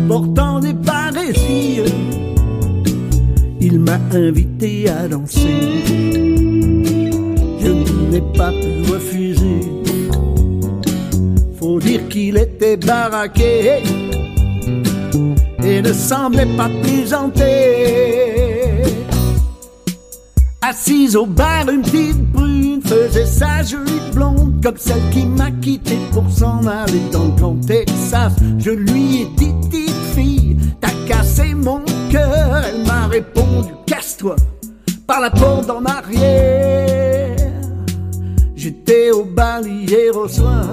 [0.08, 1.82] portant des barésies.
[3.62, 5.84] Il m'a invité à danser.
[7.60, 7.72] Je
[8.12, 9.60] n'ai pas pu refuser.
[11.60, 13.84] Faut dire qu'il était baraqué
[15.66, 17.44] et ne semblait pas plaisanter.
[20.62, 25.98] Assise au bar, une petite brune faisait sa jolie blonde comme celle qui m'a quitté
[26.12, 28.34] pour s'en aller dans le grand Texas.
[28.60, 32.62] Je lui ai dit, petite fille, t'as cassé mon cœur.
[32.66, 34.36] Elle m'a répondu, casse-toi
[35.06, 37.36] par la porte en arrière.
[38.56, 40.64] J'étais au bal hier au soir,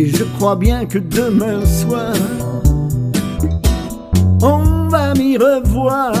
[0.00, 2.14] Et je crois bien que demain soir,
[4.40, 6.14] on va m'y revoir.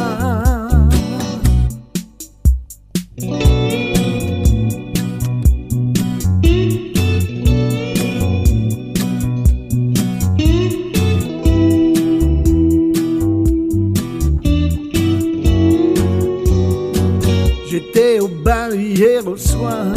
[17.66, 19.94] J'étais au bal hier au soir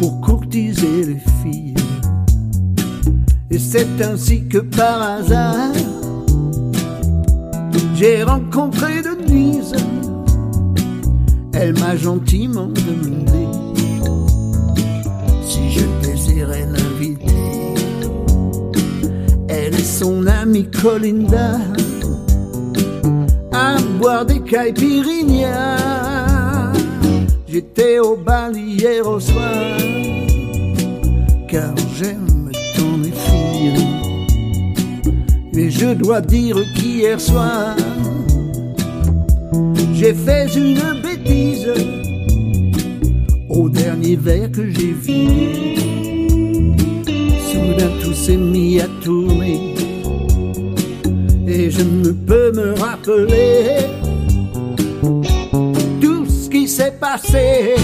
[0.00, 1.31] pour courtiser les filles.
[3.70, 5.72] C'est ainsi que par hasard,
[7.94, 9.72] j'ai rencontré Denise.
[11.54, 13.46] Elle m'a gentiment demandé
[15.46, 17.74] si je désirais l'inviter.
[19.48, 21.58] Elle et son amie Colinda
[23.52, 26.72] à boire des caipirinhas.
[27.48, 29.76] J'étais au bal hier au soir,
[31.48, 32.21] car j'aime
[35.62, 37.76] Et je dois dire qu'hier soir,
[39.94, 41.72] j'ai fait une bêtise
[43.48, 45.28] au dernier verre que j'ai vu.
[47.48, 49.76] Soudain tout s'est mis à tourner.
[51.46, 53.86] Et je ne peux me rappeler
[56.00, 57.76] tout ce qui s'est passé,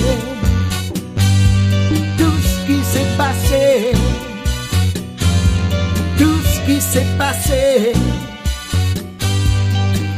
[2.19, 3.93] tout ce qui s'est passé,
[6.79, 7.93] qui s'est passé,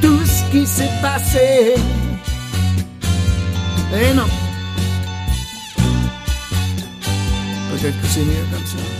[0.02, 1.74] tout ce qui s'est passé.
[3.94, 4.26] Et non,
[7.70, 8.99] peut-être que c'est mieux comme ça.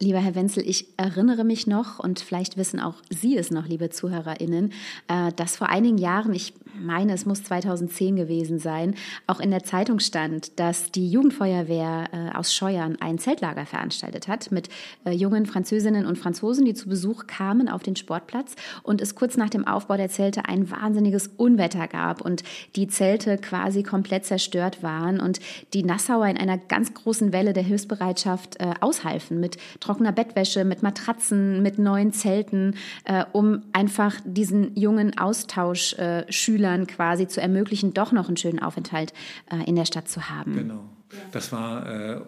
[0.00, 3.90] Lieber Herr Wenzel, ich erinnere mich noch, und vielleicht wissen auch Sie es noch, liebe
[3.90, 4.72] ZuhörerInnen,
[5.06, 8.96] äh, dass vor einigen Jahren, ich meine, es muss 2010 gewesen sein,
[9.28, 14.50] auch in der Zeitung stand, dass die Jugendfeuerwehr äh, aus Scheuern ein Zeltlager veranstaltet hat
[14.50, 14.68] mit
[15.04, 19.36] äh, jungen Französinnen und Franzosen, die zu Besuch kamen auf den Sportplatz und es kurz
[19.36, 22.42] nach dem Aufbau der Zelte ein wahnsinniges Unwetter gab und
[22.74, 25.38] die Zelte quasi komplett zerstört waren und
[25.72, 29.58] die Nassauer in einer ganz großen Welle der Hilfsbereitschaft aushalfen mit
[29.94, 37.28] trockener Bettwäsche, mit Matratzen, mit neuen Zelten, äh, um einfach diesen jungen Austauschschülern äh, quasi
[37.28, 39.12] zu ermöglichen, doch noch einen schönen Aufenthalt
[39.50, 40.54] äh, in der Stadt zu haben.
[40.54, 40.84] Genau.
[41.30, 42.20] Das war, äh,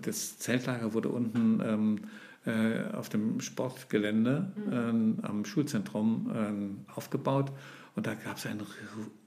[0.00, 2.00] das Zeltlager wurde unten ähm,
[2.46, 5.18] äh, auf dem Sportgelände mhm.
[5.22, 7.52] am Schulzentrum ähm, aufgebaut
[7.96, 8.62] und da gab es einen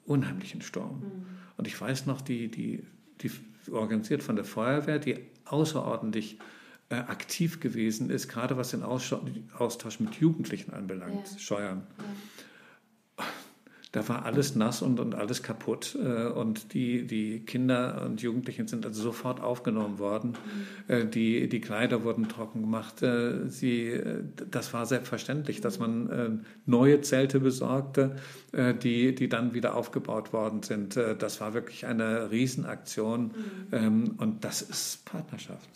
[0.06, 1.00] unheimlichen Sturm.
[1.00, 1.26] Mhm.
[1.58, 2.84] Und ich weiß noch, die, die,
[3.22, 3.30] die
[3.72, 6.40] organisiert von der Feuerwehr, die außerordentlich
[6.90, 11.38] äh, aktiv gewesen ist, gerade was den Austausch mit Jugendlichen anbelangt, ja.
[11.38, 11.84] Scheuern.
[11.98, 13.26] Ja.
[13.92, 15.98] Da war alles nass und, und alles kaputt.
[16.02, 20.38] Äh, und die, die Kinder und Jugendlichen sind also sofort aufgenommen worden.
[20.88, 20.94] Mhm.
[20.94, 23.04] Äh, die, die Kleider wurden trocken gemacht.
[23.48, 24.00] Sie,
[24.50, 28.16] das war selbstverständlich, dass man neue Zelte besorgte,
[28.54, 30.96] die, die dann wieder aufgebaut worden sind.
[30.96, 33.24] Das war wirklich eine Riesenaktion.
[33.24, 33.34] Mhm.
[33.74, 35.70] Ähm, und das ist Partnerschaft.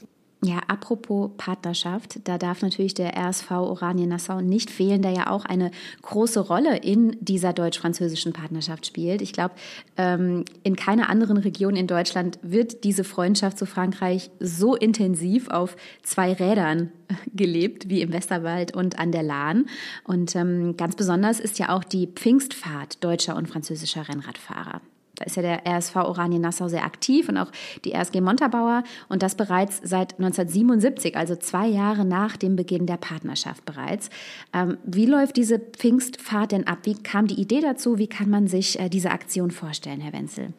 [0.44, 5.46] Ja, apropos Partnerschaft, da darf natürlich der RSV Oranien Nassau nicht fehlen, der ja auch
[5.46, 5.70] eine
[6.02, 9.22] große Rolle in dieser deutsch-französischen Partnerschaft spielt.
[9.22, 9.54] Ich glaube,
[9.98, 15.78] ähm, in keiner anderen Region in Deutschland wird diese Freundschaft zu Frankreich so intensiv auf
[16.02, 19.68] zwei Rädern äh, gelebt wie im Westerwald und an der Lahn.
[20.06, 24.82] Und ähm, ganz besonders ist ja auch die Pfingstfahrt deutscher und französischer Rennradfahrer.
[25.22, 27.52] Da ist ja der RSV Oranien Nassau sehr aktiv und auch
[27.86, 32.98] die RSG Montabaur und das bereits seit 1977, also zwei Jahre nach dem Beginn der
[32.98, 34.10] Partnerschaft bereits.
[34.52, 36.80] Ähm, wie läuft diese Pfingstfahrt denn ab?
[36.84, 38.00] Wie kam die Idee dazu?
[38.00, 40.54] Wie kann man sich äh, diese Aktion vorstellen, Herr Wenzel?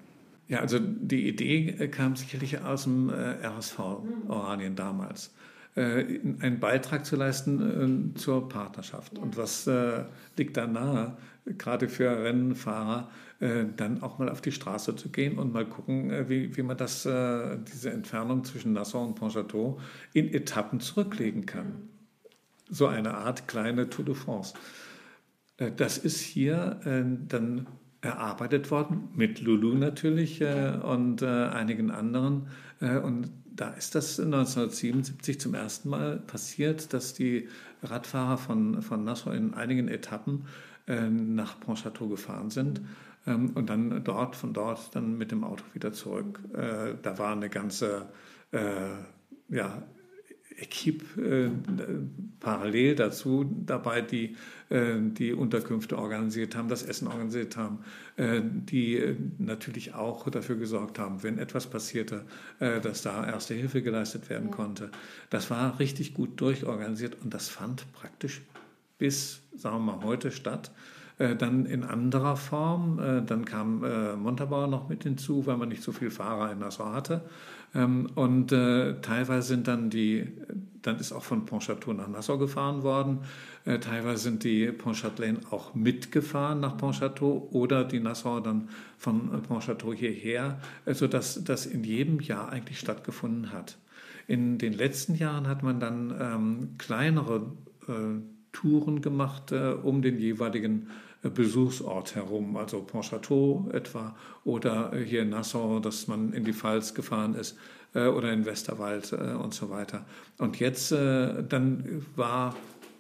[0.46, 3.81] Ja, also die Idee äh, kam sicherlich aus dem äh, RSV
[4.29, 5.33] Oranien damals
[5.75, 9.19] einen Beitrag zu leisten zur Partnerschaft.
[9.19, 9.67] Und was
[10.37, 13.08] liegt da nahe, gerade für Rennfahrer,
[13.43, 16.63] äh, dann auch mal auf die Straße zu gehen und mal gucken, äh, wie, wie
[16.63, 19.81] man das, äh, diese Entfernung zwischen Nassau und Pontchâteau
[20.13, 21.88] in Etappen zurücklegen kann.
[22.71, 24.55] So eine Art kleine Tour de France.
[25.77, 26.81] Das ist hier
[27.29, 27.67] dann
[28.01, 32.49] erarbeitet worden, mit Lulu natürlich und einigen anderen.
[32.81, 37.49] Und da ist das 1977 zum ersten Mal passiert, dass die
[37.83, 40.47] Radfahrer von, von Nassau in einigen Etappen
[40.87, 42.81] äh, nach Pontchâteau gefahren sind
[43.27, 46.40] ähm, und dann dort, von dort dann mit dem Auto wieder zurück.
[46.54, 48.08] Äh, da war eine ganze
[48.52, 48.58] äh,
[49.48, 49.83] ja,
[50.56, 51.50] Equipe äh,
[52.40, 54.37] parallel dazu dabei, die
[54.68, 57.79] äh, die Unterkünfte organisiert haben, das Essen organisiert haben,
[58.16, 62.25] äh, die äh, natürlich auch dafür gesorgt haben, wenn etwas passierte,
[62.58, 64.54] äh, dass da erste Hilfe geleistet werden ja.
[64.54, 64.90] konnte.
[65.31, 68.42] Das war richtig gut durchorganisiert und das fand praktisch
[68.98, 70.70] bis, sagen wir mal, heute statt.
[71.23, 72.98] Äh, dann in anderer Form.
[72.98, 76.58] Äh, dann kam äh, Montabaur noch mit hinzu, weil man nicht so viel Fahrer in
[76.58, 77.23] Nassau hatte.
[77.75, 80.27] Ähm, und teilweise sind dann die,
[80.83, 83.20] dann ist auch von Pontchâteau nach Nassau gefahren worden.
[83.64, 88.68] teilweise sind die Pontchâtelaine auch mitgefahren nach Pontchâteau oder die Nassauer dann
[88.98, 93.79] von Pontchâteau hierher, sodass das in jedem Jahr eigentlich stattgefunden hat.
[94.27, 97.52] In den letzten Jahren hat man dann ähm, kleinere
[97.88, 98.20] äh,
[98.52, 100.88] Touren gemacht äh, um den jeweiligen
[101.31, 106.94] Besuchsort herum, also Pontchâteau etwa oder äh, hier in Nassau, dass man in die Pfalz
[106.94, 107.56] gefahren ist
[107.94, 110.04] äh, oder in Westerwald und so weiter.
[110.38, 112.56] Und jetzt dann war,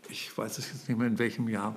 [0.08, 1.76] ich weiß es jetzt nicht mehr in welchem Jahr,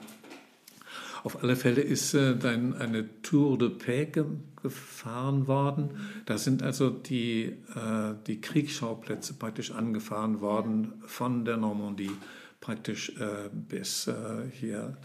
[1.23, 4.19] auf alle Fälle ist dann eine Tour de Paix
[4.61, 5.89] gefahren worden.
[6.27, 7.57] Da sind also die,
[8.27, 12.11] die Kriegsschauplätze praktisch angefahren worden von der Normandie
[12.61, 13.11] praktisch
[13.51, 14.07] bis
[14.51, 14.97] hier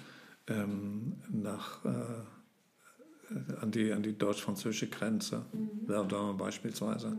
[0.51, 5.87] ähm, nach, äh, an die, an die deutsch-französische Grenze, mhm.
[5.87, 7.11] Verdun beispielsweise.
[7.11, 7.19] Mhm.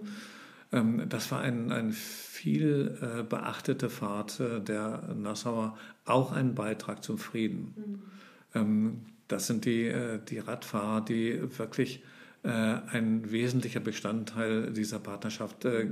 [0.72, 7.04] Ähm, das war ein, ein viel äh, beachtete Fahrt äh, der Nassauer, auch ein Beitrag
[7.04, 7.74] zum Frieden.
[7.76, 8.02] Mhm.
[8.54, 12.04] Ähm, das sind die, äh, die Radfahrer, die wirklich
[12.44, 15.88] ein wesentlicher Bestandteil dieser Partnerschaft äh,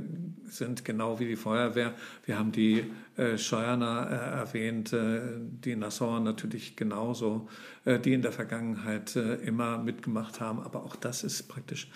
[0.47, 1.93] sind, genau wie die Feuerwehr.
[2.25, 2.85] Wir haben die
[3.17, 7.47] äh, Scheuerner erwähnt, die Nassauer natürlich genauso,
[7.85, 10.59] die in der Vergangenheit immer mitgemacht haben.
[10.59, 11.89] Aber auch das ist praktisch,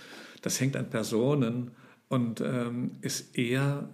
[0.44, 1.72] das hängt an Personen
[2.10, 3.90] und ähm, ist eher,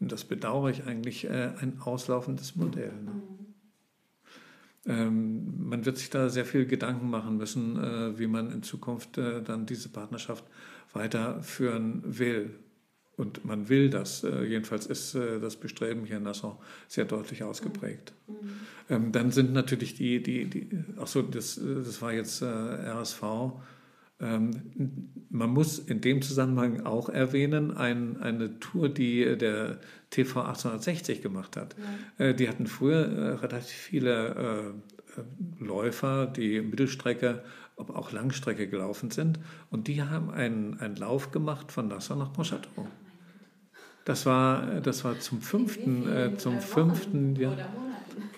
[0.00, 2.92] das bedauere ich eigentlich, ein auslaufendes Modell.
[4.86, 9.16] Ähm, man wird sich da sehr viel Gedanken machen müssen, äh, wie man in Zukunft
[9.18, 10.44] äh, dann diese Partnerschaft
[10.92, 12.50] weiterführen will.
[13.16, 14.24] Und man will das.
[14.24, 18.12] Äh, jedenfalls ist das Bestreben hier in Nassau sehr deutlich ausgeprägt.
[18.26, 18.34] Mhm.
[18.90, 20.68] Ähm, dann sind natürlich die, die, die
[21.00, 23.22] ach so, das, das war jetzt RSV.
[24.20, 31.20] Ähm, man muss in dem Zusammenhang auch erwähnen, ein, eine Tour, die der TV 1860
[31.20, 31.74] gemacht hat.
[32.18, 32.26] Ja.
[32.26, 34.74] Äh, die hatten früher äh, relativ viele
[35.18, 37.42] äh, Läufer, die Mittelstrecke,
[37.76, 39.40] aber auch Langstrecke gelaufen sind.
[39.70, 42.86] Und die haben einen, einen Lauf gemacht von Nassau nach Pontchâteau.
[44.04, 47.56] Das war, das war zum fünften, äh, zum fünften, ja.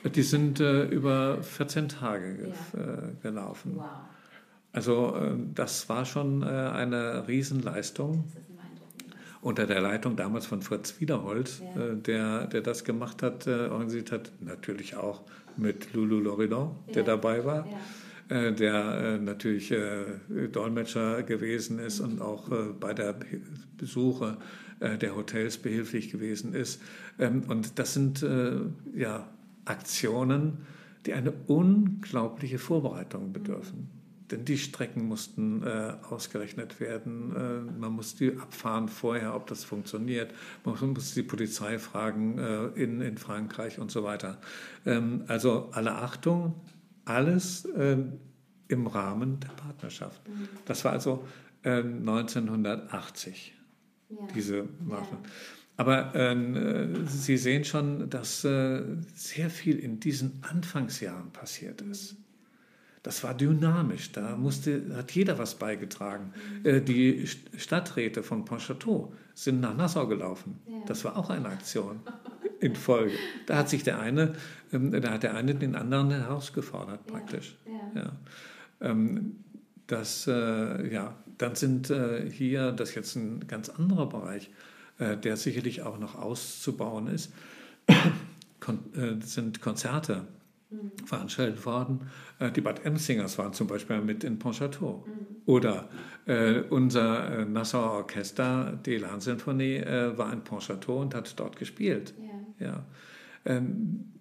[0.04, 3.10] Die sind äh, über 14 Tage ja.
[3.22, 3.72] gelaufen.
[3.74, 3.84] Wow.
[4.76, 5.16] Also
[5.54, 8.24] das war schon eine Riesenleistung
[9.46, 11.80] unter der Leitung damals von Fritz Wiederhold, ja.
[11.80, 15.22] äh, der, der das gemacht hat, äh, organisiert hat, natürlich auch
[15.56, 17.02] mit Lulu Loridon, der ja.
[17.02, 17.66] dabei war.
[18.28, 18.38] Ja.
[18.48, 20.04] Äh, der äh, natürlich äh,
[20.50, 23.14] Dolmetscher gewesen ist und auch äh, bei der
[23.76, 24.38] Besuche
[24.78, 26.82] der Hotels behilflich gewesen ist.
[27.18, 28.22] Ähm, und das sind
[28.94, 29.26] ja
[29.64, 30.58] Aktionen,
[31.06, 33.95] die eine unglaubliche Vorbereitung bedürfen
[34.30, 37.34] denn die Strecken mussten äh, ausgerechnet werden.
[37.36, 40.32] Äh, man musste abfahren vorher, ob das funktioniert.
[40.64, 44.38] Man musste die Polizei fragen äh, in, in Frankreich und so weiter.
[44.84, 46.54] Ähm, also alle Achtung,
[47.04, 48.14] alles ähm,
[48.68, 50.28] im Rahmen der Partnerschaft.
[50.28, 50.48] Mhm.
[50.64, 51.26] Das war also
[51.64, 53.54] 1980,
[54.10, 54.26] ähm, ja.
[54.34, 54.56] diese.
[54.56, 55.08] Ja.
[55.76, 58.82] Aber äh, Sie sehen schon, dass äh,
[59.14, 62.16] sehr viel in diesen Anfangsjahren passiert ist.
[63.06, 64.10] Das war dynamisch.
[64.10, 66.32] Da musste, hat jeder was beigetragen.
[66.64, 66.84] Mhm.
[66.86, 67.24] Die
[67.56, 70.58] Stadträte von Pontchâteau sind nach Nassau gelaufen.
[70.66, 70.78] Ja.
[70.86, 72.00] Das war auch eine Aktion
[72.58, 73.14] in Folge.
[73.46, 74.34] Da hat sich der eine,
[74.72, 77.56] ähm, da hat der eine den anderen herausgefordert praktisch.
[77.94, 78.02] Ja.
[78.02, 78.12] ja.
[78.80, 79.36] Ähm,
[79.86, 84.50] das, äh, ja, dann sind äh, hier, das ist jetzt ein ganz anderer Bereich,
[84.98, 87.30] der sicherlich auch noch auszubauen ist,
[89.20, 90.26] sind Konzerte
[90.76, 91.06] mhm.
[91.06, 92.02] veranstaltet worden.
[92.38, 95.04] Äh, die Bad Emsingers waren zum Beispiel mit in Pontchâteau.
[95.06, 95.36] Mhm.
[95.46, 95.88] Oder
[96.26, 102.14] äh, unser äh, Nassauer Orchester, die Elan-Sinfonie, äh, war in Pontchâteau und hat dort gespielt.
[102.60, 102.66] Ja.
[102.66, 102.86] ja.
[103.44, 104.12] Ähm,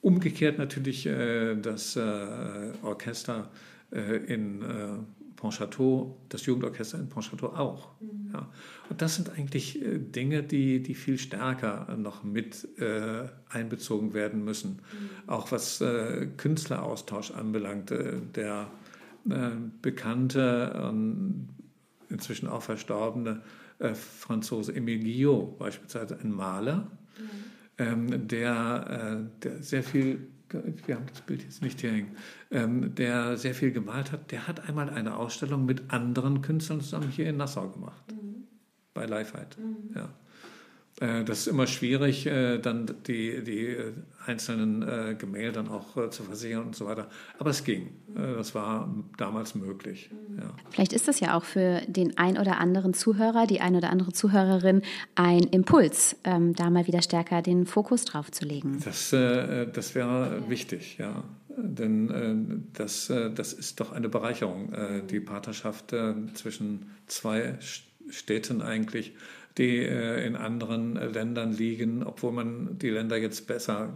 [0.00, 2.00] umgekehrt natürlich äh, das äh,
[2.82, 3.50] Orchester
[4.26, 4.64] in
[5.42, 7.88] Pontchâteau, das Jugendorchester in Pontchâteau auch.
[8.32, 8.48] Ja.
[8.88, 14.44] Und das sind eigentlich äh, Dinge, die, die viel stärker noch mit äh, einbezogen werden
[14.44, 14.78] müssen.
[15.26, 17.90] Auch was äh, Künstleraustausch anbelangt.
[17.90, 18.70] Äh, der
[19.28, 19.50] äh,
[19.82, 21.48] bekannte, ähm,
[22.08, 23.42] inzwischen auch verstorbene
[23.80, 26.88] äh, Franzose Emile Guillot, beispielsweise ein Maler,
[27.78, 32.16] ähm, der, der sehr viel wir haben das Bild jetzt nicht hier hängen,
[32.50, 37.08] ähm, der sehr viel gemalt hat, der hat einmal eine Ausstellung mit anderen Künstlern zusammen
[37.08, 38.02] hier in Nassau gemacht.
[38.10, 38.44] Mhm.
[38.94, 39.56] Bei Lifeheit.
[39.58, 39.96] Mhm.
[39.96, 40.08] Ja.
[41.00, 43.92] Äh, das ist immer schwierig, äh, dann die, die äh,
[44.26, 47.08] einzelnen Gemälde dann auch zu versichern und so weiter.
[47.38, 47.90] Aber es ging.
[48.14, 50.10] Das war damals möglich.
[50.36, 50.54] Ja.
[50.70, 54.12] Vielleicht ist das ja auch für den ein oder anderen Zuhörer, die ein oder andere
[54.12, 54.82] Zuhörerin
[55.14, 58.80] ein Impuls, ähm, da mal wieder stärker den Fokus drauf zu legen.
[58.84, 61.24] Das, das wäre wichtig, ja.
[61.56, 64.72] Denn das, das ist doch eine Bereicherung,
[65.10, 65.94] die Partnerschaft
[66.34, 67.58] zwischen zwei
[68.08, 69.14] Städten eigentlich
[69.58, 73.90] die äh, in anderen Ländern liegen, obwohl man die Länder jetzt besser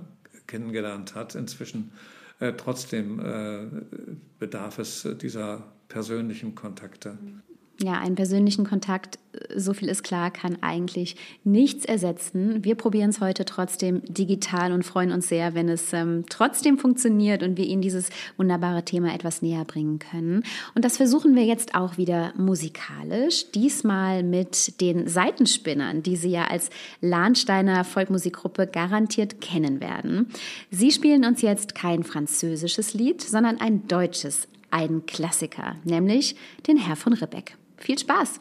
[0.47, 1.35] kennengelernt hat.
[1.35, 1.93] Inzwischen
[2.41, 3.67] äh, trotzdem äh,
[4.39, 7.19] bedarf es dieser persönlichen Kontakte
[7.83, 9.19] ja, einen persönlichen Kontakt,
[9.55, 12.65] so viel ist klar, kann eigentlich nichts ersetzen.
[12.65, 17.43] Wir probieren es heute trotzdem digital und freuen uns sehr, wenn es ähm, trotzdem funktioniert
[17.43, 18.09] und wir Ihnen dieses
[18.39, 20.43] wunderbare Thema etwas näher bringen können.
[20.75, 26.45] Und das versuchen wir jetzt auch wieder musikalisch, diesmal mit den Seitenspinnern, die Sie ja
[26.45, 26.71] als
[27.03, 30.29] Lahnsteiner Volkmusikgruppe garantiert kennen werden.
[30.71, 36.97] Sie spielen uns jetzt kein französisches Lied, sondern ein deutsches ein Klassiker, nämlich den Herr
[36.97, 37.57] von Ribbeck.
[37.87, 38.41] Viel Spaß!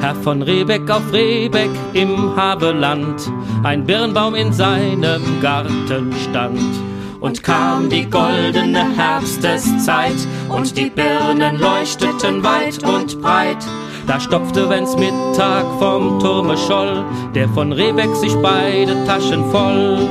[0.00, 3.30] Herr von Rehbeck auf Rehbeck im Habeland,
[3.64, 6.58] ein Birnbaum in seinem Garten stand
[7.20, 10.16] und kam die goldene Herbsteszeit
[10.48, 13.62] und die Birnen leuchteten weit und breit.
[14.06, 20.08] Da stopfte, wenn's Mittag vom Turme scholl, der von Rebeck sich beide Taschen voll.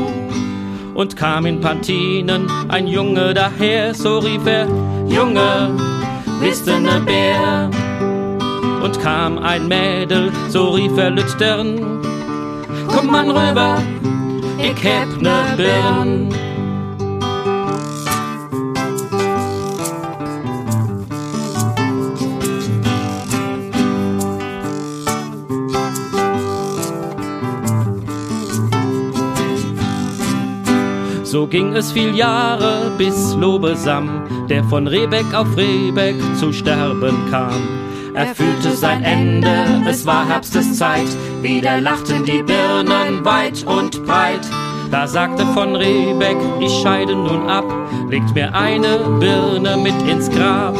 [0.93, 4.67] Und kam in Pantinen ein Junge daher, so rief er,
[5.07, 5.71] Junge,
[6.41, 7.69] bist du ne Bär?
[8.83, 12.01] Und kam ein Mädel, so rief er Lüttern,
[12.87, 13.77] komm man rüber,
[14.57, 16.50] ich heb ne Birn.
[31.41, 37.67] So ging es viel Jahre, bis Lobesam, der von Rebeck auf Rebeck zu sterben kam.
[38.13, 39.49] Er fühlte sein Ende,
[39.89, 41.07] es war Herbsteszeit,
[41.41, 44.47] wieder lachten die Birnen weit und breit.
[44.91, 47.65] Da sagte von Rebeck, ich scheide nun ab,
[48.11, 50.77] legt mir eine Birne mit ins Grab.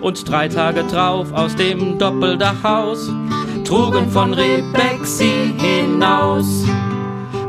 [0.00, 3.12] Und drei Tage drauf aus dem Doppeldachhaus
[3.64, 6.64] trugen von Rebeck sie hinaus.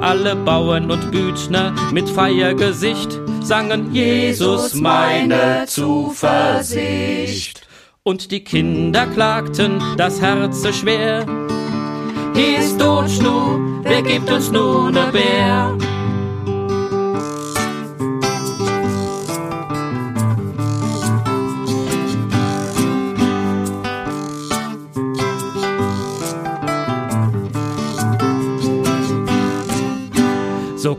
[0.04, 7.66] Alle Bauern und Büchner mit Feiergesicht sangen Jesus meine Zuversicht.
[8.04, 11.26] Und die Kinder klagten das Herze schwer.
[12.36, 15.78] Hier ist Totschnu, wer gibt uns nun ne Bär?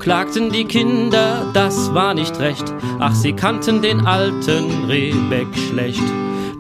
[0.05, 2.65] Klagten die Kinder, das war nicht recht.
[3.01, 6.03] Ach, sie kannten den alten Rebeck schlecht.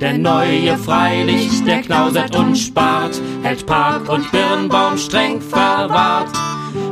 [0.00, 6.30] Der neue freilich, der knausert und spart, hält Park und Birnbaum streng verwahrt.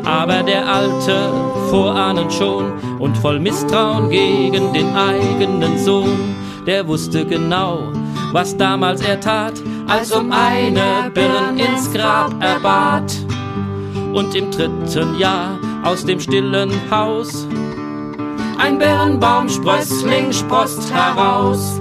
[0.05, 1.33] Aber der alte,
[1.71, 6.37] vorahnend schon und voll Misstrauen gegen den eigenen Sohn,
[6.67, 7.91] der wusste genau,
[8.31, 9.55] was damals er tat,
[9.89, 13.11] als um eine Birn ins Grab er bat.
[14.13, 17.47] Und im dritten Jahr aus dem stillen Haus.
[18.59, 21.79] Ein Birnbaumsprössling sproßt heraus.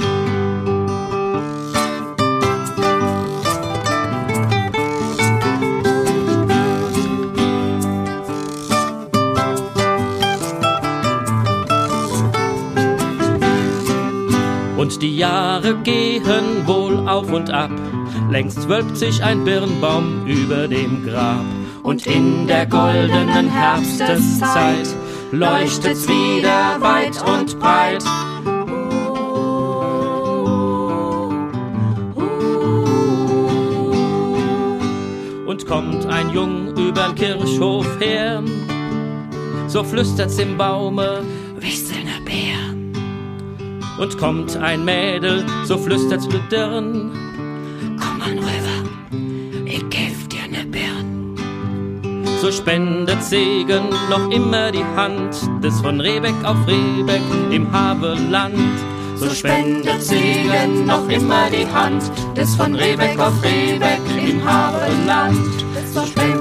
[14.78, 17.70] Und die Jahre gehen wohl auf und ab,
[18.32, 21.46] längst wölbt sich ein Birnbaum über dem Grab
[21.84, 24.88] und in der goldenen Herbsteszeit
[25.32, 28.04] leuchtet's wieder weit und breit.
[35.46, 38.44] Und kommt ein Jung übern Kirchhof her,
[39.68, 41.24] so flüstert's im Baume,
[41.60, 42.60] wisselne Bär.
[44.00, 47.12] Und kommt ein Mädel, so flüstert's mit Dirn,
[52.42, 57.22] So spendet Segen noch immer die Hand des von Rebeck auf Rebeck
[57.52, 58.58] im Havelland.
[59.16, 62.02] So spendet Segen noch immer die Hand
[62.36, 65.66] des von Rebeck auf Rebeck im Havelland.
[65.94, 66.41] So spendet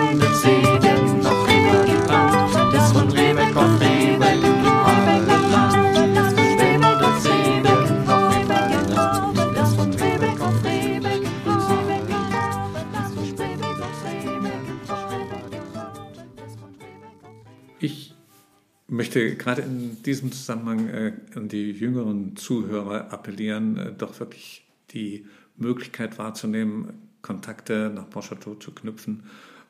[19.14, 25.26] möchte gerade in diesem Zusammenhang äh, an die jüngeren Zuhörer appellieren, äh, doch wirklich die
[25.56, 29.24] Möglichkeit wahrzunehmen, Kontakte nach Pontchâteau zu knüpfen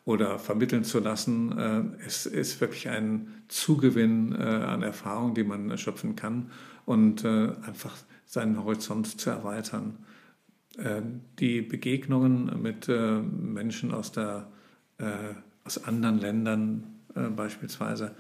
[0.05, 1.57] oder vermitteln zu lassen.
[1.59, 6.51] Äh, es ist wirklich ein Zugewinn äh, an Erfahrung, die man schöpfen kann
[6.84, 9.97] und äh, einfach seinen Horizont zu erweitern.
[10.76, 11.01] Äh,
[11.38, 14.49] die Begegnungen mit Menschen aus, der,
[15.64, 16.84] aus anderen Ländern
[17.34, 18.14] beispielsweise,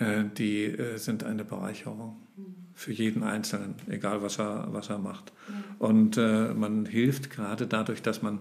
[0.00, 2.16] die äh, sind eine Bereicherung
[2.74, 5.32] für jeden Einzelnen, egal was er, was er macht.
[5.78, 8.38] Und äh, man hilft gerade dadurch, dass man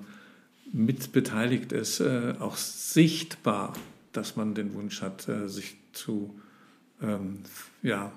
[0.71, 3.73] mitbeteiligt ist, äh, auch sichtbar,
[4.13, 6.39] dass man den Wunsch hat, äh, sich zu,
[7.01, 7.39] ähm,
[7.81, 8.11] ja,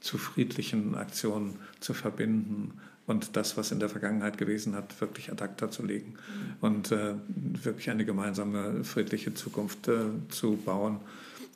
[0.00, 2.74] zu friedlichen Aktionen zu verbinden
[3.06, 6.14] und das, was in der Vergangenheit gewesen hat, wirklich ad acta zu legen
[6.60, 11.00] und äh, wirklich eine gemeinsame friedliche Zukunft äh, zu bauen.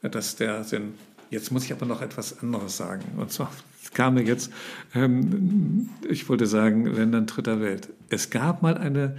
[0.03, 0.95] Das ist der Sinn.
[1.31, 3.05] Jetzt muss ich aber noch etwas anderes sagen.
[3.17, 3.51] Und zwar
[3.95, 4.53] kam mir jetzt,
[4.95, 7.89] ähm, ich wollte sagen, Ländern dritter Welt.
[8.09, 9.17] Es gab mal eine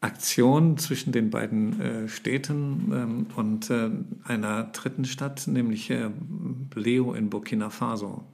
[0.00, 3.90] Aktion zwischen den beiden äh, Städten ähm, und äh,
[4.24, 6.10] einer dritten Stadt, nämlich äh,
[6.74, 8.24] Leo in Burkina Faso.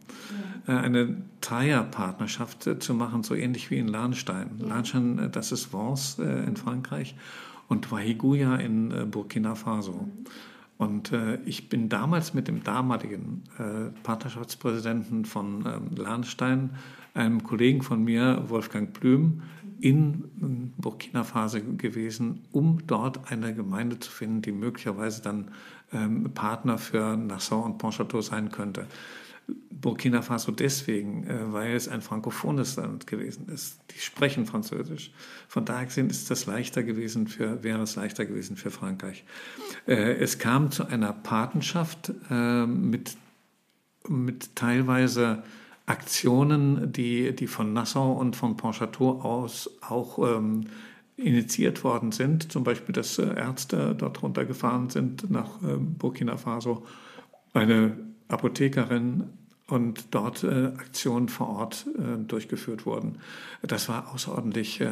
[0.69, 4.59] Äh, eine Dreierpartnerschaft äh, zu machen, so ähnlich wie in Lahnstein.
[4.59, 7.17] Lahnstein, äh, das ist Vence in Frankreich
[7.69, 10.09] und Wahiguya in Burkina Faso.
[10.79, 16.71] Und äh, ich bin damals mit dem damaligen äh, Partnerschaftspräsidenten von ähm, Lahnstein,
[17.15, 19.43] einem Kollegen von mir, Wolfgang Blüm,
[19.81, 25.51] in ähm, Burkina Faso gewesen, um dort eine Gemeinde zu finden, die möglicherweise dann
[25.93, 28.87] ähm, Partner für Nassau und Pontchâteau sein könnte.
[29.81, 33.81] Burkina Faso deswegen, äh, weil es ein frankophones Land gewesen ist.
[33.95, 35.13] Die sprechen Französisch.
[35.49, 39.25] Von daher gesehen ist das leichter gewesen für, wäre es leichter gewesen für Frankreich.
[39.87, 43.17] Äh, es kam zu einer Patenschaft äh, mit,
[44.09, 45.43] mit teilweise
[45.87, 50.67] Aktionen, die, die von Nassau und von Pontchâteau aus auch ähm,
[51.17, 52.53] initiiert worden sind.
[52.53, 56.87] Zum Beispiel, dass Ärzte dort runtergefahren sind nach Burkina Faso.
[57.55, 57.97] Eine
[58.29, 59.25] Apothekerin
[59.69, 63.19] und dort äh, Aktionen vor Ort äh, durchgeführt wurden.
[63.63, 64.91] Das war außerordentlich äh,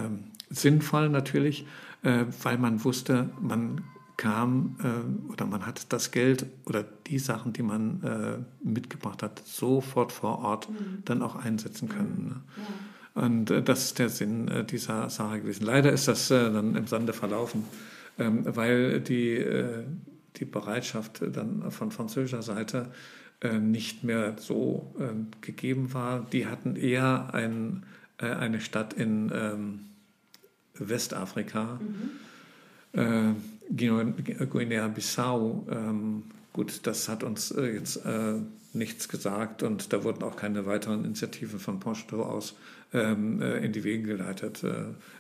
[0.51, 1.67] sinnvoll natürlich,
[2.03, 3.83] äh, weil man wusste, man
[4.19, 9.43] kam äh, oder man hat das Geld oder die Sachen, die man äh, mitgebracht hat,
[9.47, 11.03] sofort vor Ort mhm.
[11.05, 12.27] dann auch einsetzen können.
[12.29, 12.63] Ne?
[12.63, 13.23] Ja.
[13.23, 15.65] Und das ist der Sinn dieser Sache gewesen.
[15.65, 17.65] Leider ist das dann im Sande verlaufen,
[18.19, 19.43] ähm, weil die,
[20.37, 22.91] die Bereitschaft dann von französischer Seite
[23.59, 26.27] nicht mehr so äh, gegeben war.
[26.33, 27.85] Die hatten eher ein,
[28.19, 29.81] äh, eine Stadt in ähm,
[30.75, 33.37] Westafrika, mhm.
[34.51, 35.67] Guinea-Bissau.
[35.71, 36.23] Ähm,
[36.53, 38.01] gut, das hat uns jetzt
[38.73, 42.57] nichts gesagt und da wurden auch keine weiteren Initiativen von Posto aus
[42.95, 44.65] ähm, in die Wege geleitet.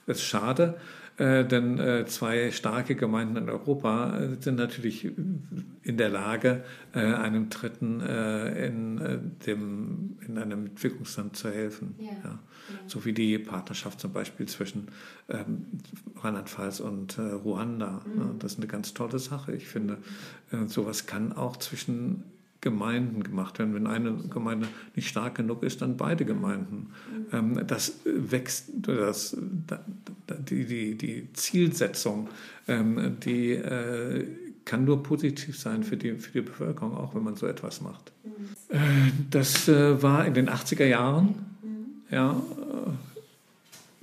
[0.06, 5.96] Es ist schade, äh, denn äh, zwei starke Gemeinden in Europa äh, sind natürlich in
[5.96, 6.62] der Lage,
[6.92, 11.94] äh, einem Dritten äh, in, äh, dem, in einem Entwicklungsland zu helfen.
[11.98, 12.12] Ja.
[12.22, 12.38] Ja.
[12.86, 14.88] So wie die Partnerschaft zum Beispiel zwischen
[15.28, 15.66] ähm,
[16.16, 18.02] Rheinland-Pfalz und Ruanda.
[18.04, 18.38] Mhm.
[18.38, 19.52] Das ist eine ganz tolle Sache.
[19.52, 19.98] Ich finde,
[20.66, 22.24] sowas kann auch zwischen
[22.66, 23.74] Gemeinden gemacht werden.
[23.74, 26.88] Wenn eine Gemeinde nicht stark genug ist, dann beide Gemeinden.
[27.32, 29.36] Ähm, das wächst, das,
[30.48, 32.28] die, die, die Zielsetzung,
[32.66, 34.26] ähm, die äh,
[34.64, 38.10] kann nur positiv sein für die, für die Bevölkerung, auch wenn man so etwas macht.
[38.68, 38.78] Äh,
[39.30, 41.36] das äh, war in den 80er Jahren,
[42.10, 42.42] ja,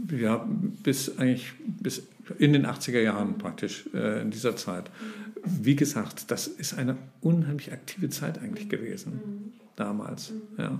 [0.10, 0.48] ja,
[0.84, 2.04] bis eigentlich bis
[2.40, 4.90] in den 80er Jahren praktisch in dieser Zeit
[5.44, 10.34] wie gesagt, das ist eine unheimlich aktive Zeit eigentlich gewesen, damals.
[10.58, 10.80] Ja.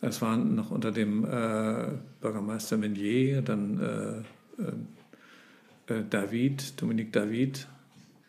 [0.00, 1.88] Es war noch unter dem äh,
[2.20, 4.24] Bürgermeister Menier, dann
[4.58, 7.66] äh, äh, David, Dominique David,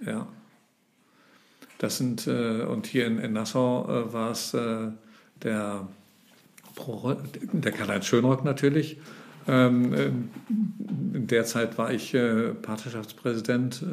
[0.06, 0.28] ja.
[1.78, 4.90] Das sind, äh, und hier in, in Nassau äh, war es äh,
[5.42, 5.88] der,
[7.54, 8.98] der Karl-Heinz Schönrock natürlich.
[9.48, 10.12] Ähm, äh,
[11.16, 13.84] in der Zeit war ich äh, Partnerschaftspräsident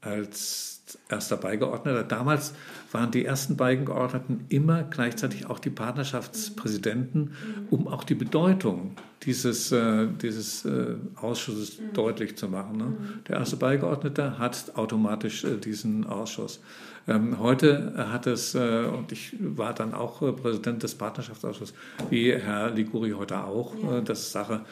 [0.00, 2.02] als erster Beigeordneter.
[2.04, 2.54] Damals
[2.92, 7.32] waren die ersten Beigeordneten immer gleichzeitig auch die Partnerschaftspräsidenten,
[7.70, 11.92] um auch die Bedeutung dieses, äh, dieses äh, Ausschusses mhm.
[11.92, 12.78] deutlich zu machen.
[12.78, 12.96] Ne?
[13.28, 16.60] Der erste Beigeordnete hat automatisch äh, diesen Ausschuss.
[17.06, 21.74] Ähm, heute hat es, äh, und ich war dann auch äh, Präsident des Partnerschaftsausschusses,
[22.08, 23.74] wie Herr Liguri heute auch.
[23.74, 24.62] Äh, das ist Sache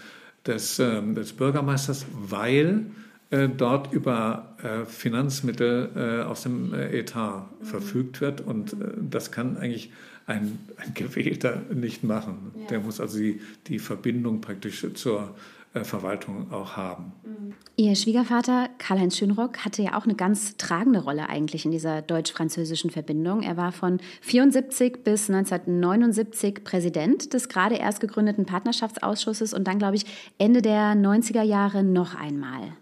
[0.47, 2.87] des, ähm, des Bürgermeisters, weil
[3.31, 7.65] dort über äh, Finanzmittel äh, aus dem Etat mhm.
[7.65, 8.41] verfügt wird.
[8.41, 9.93] Und das kann eigentlich
[10.27, 12.53] ein, ein Gewählter nicht machen.
[12.59, 12.67] Ja.
[12.69, 15.35] Der muss also die, die Verbindung praktisch zur
[15.75, 17.13] Verwaltung auch haben.
[17.25, 17.55] Mhm.
[17.77, 22.91] Ihr Schwiegervater Karl-Heinz Schönrock hatte ja auch eine ganz tragende Rolle eigentlich in dieser deutsch-französischen
[22.91, 23.43] Verbindung.
[23.43, 29.97] Er war von 74 bis 1979 Präsident des gerade erst gegründeten Partnerschaftsausschusses und dann, glaube
[29.97, 30.07] ich,
[30.39, 32.73] Ende der 90er Jahre noch einmal.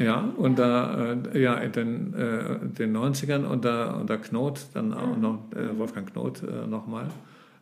[0.00, 5.52] Ja, unter äh, ja, in den, äh, den 90ern unter, unter Knot, dann auch noch
[5.54, 7.08] äh, Wolfgang Knot äh, nochmal.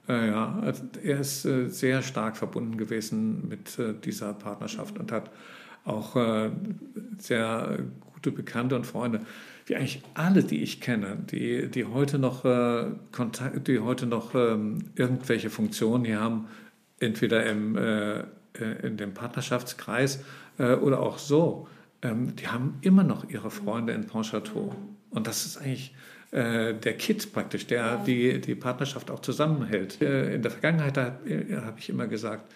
[0.09, 5.11] Äh, ja, also er ist äh, sehr stark verbunden gewesen mit äh, dieser Partnerschaft und
[5.11, 5.31] hat
[5.85, 6.17] auch
[7.17, 7.79] sehr
[8.13, 9.23] gute Bekannte und Freunde,
[9.65, 12.43] wie eigentlich alle, die ich kenne, die, die heute noch
[13.11, 16.45] Kontakt, die heute noch ähm, irgendwelche Funktionen hier haben,
[17.01, 17.79] entweder im,
[18.83, 20.23] in dem Partnerschaftskreis
[20.59, 21.69] oder auch so
[22.03, 24.75] ähm, die haben immer noch ihre Freunde in Pontchâteau.
[25.11, 25.95] Und das ist eigentlich
[26.31, 27.97] äh, der Kit praktisch, der ja.
[27.97, 30.01] die, die Partnerschaft auch zusammenhält.
[30.01, 32.53] Äh, in der Vergangenheit habe äh, hab ich immer gesagt,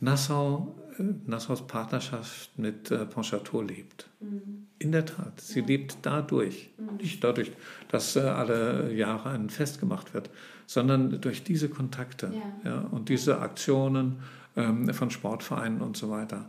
[0.00, 4.08] Nassau, äh, Nassaus Partnerschaft mit äh, Pontchâteau lebt.
[4.20, 4.66] Mhm.
[4.78, 5.66] In der Tat, sie ja.
[5.66, 6.70] lebt dadurch.
[6.78, 6.96] Mhm.
[6.98, 7.50] Nicht dadurch,
[7.88, 10.30] dass äh, alle Jahre ein Fest gemacht wird,
[10.66, 12.32] sondern durch diese Kontakte
[12.64, 14.16] ja und diese Aktionen
[14.56, 16.48] ähm, von Sportvereinen und so weiter.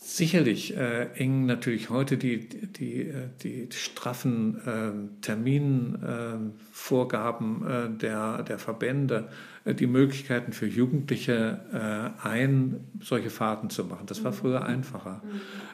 [0.00, 4.92] Sicherlich äh, eng natürlich heute die, die, äh, die straffen äh,
[5.22, 9.26] Terminvorgaben äh, der, der Verbände,
[9.64, 14.06] äh, die Möglichkeiten für Jugendliche äh, ein, solche Fahrten zu machen.
[14.06, 15.20] Das war früher einfacher.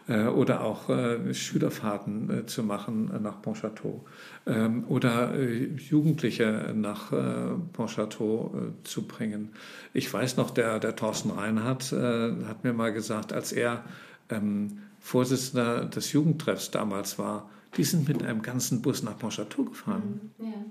[0.09, 0.89] Äh, oder auch
[1.33, 4.07] Schülerfahrten zu machen nach Pontchâteau.
[4.47, 9.51] Ähm, oder Jugendliche nach Pontchâteau zu bringen.
[9.93, 13.85] Ich weiß noch, der, der Thorsten Reinhardt hat mir mal gesagt, als er
[14.31, 20.33] ähm, Vorsitzender des Jugendtreffs damals war, die sind mit einem ganzen Bus nach Pontchâteau gefahren.
[20.39, 20.47] Mhm.
[20.47, 20.53] Ja.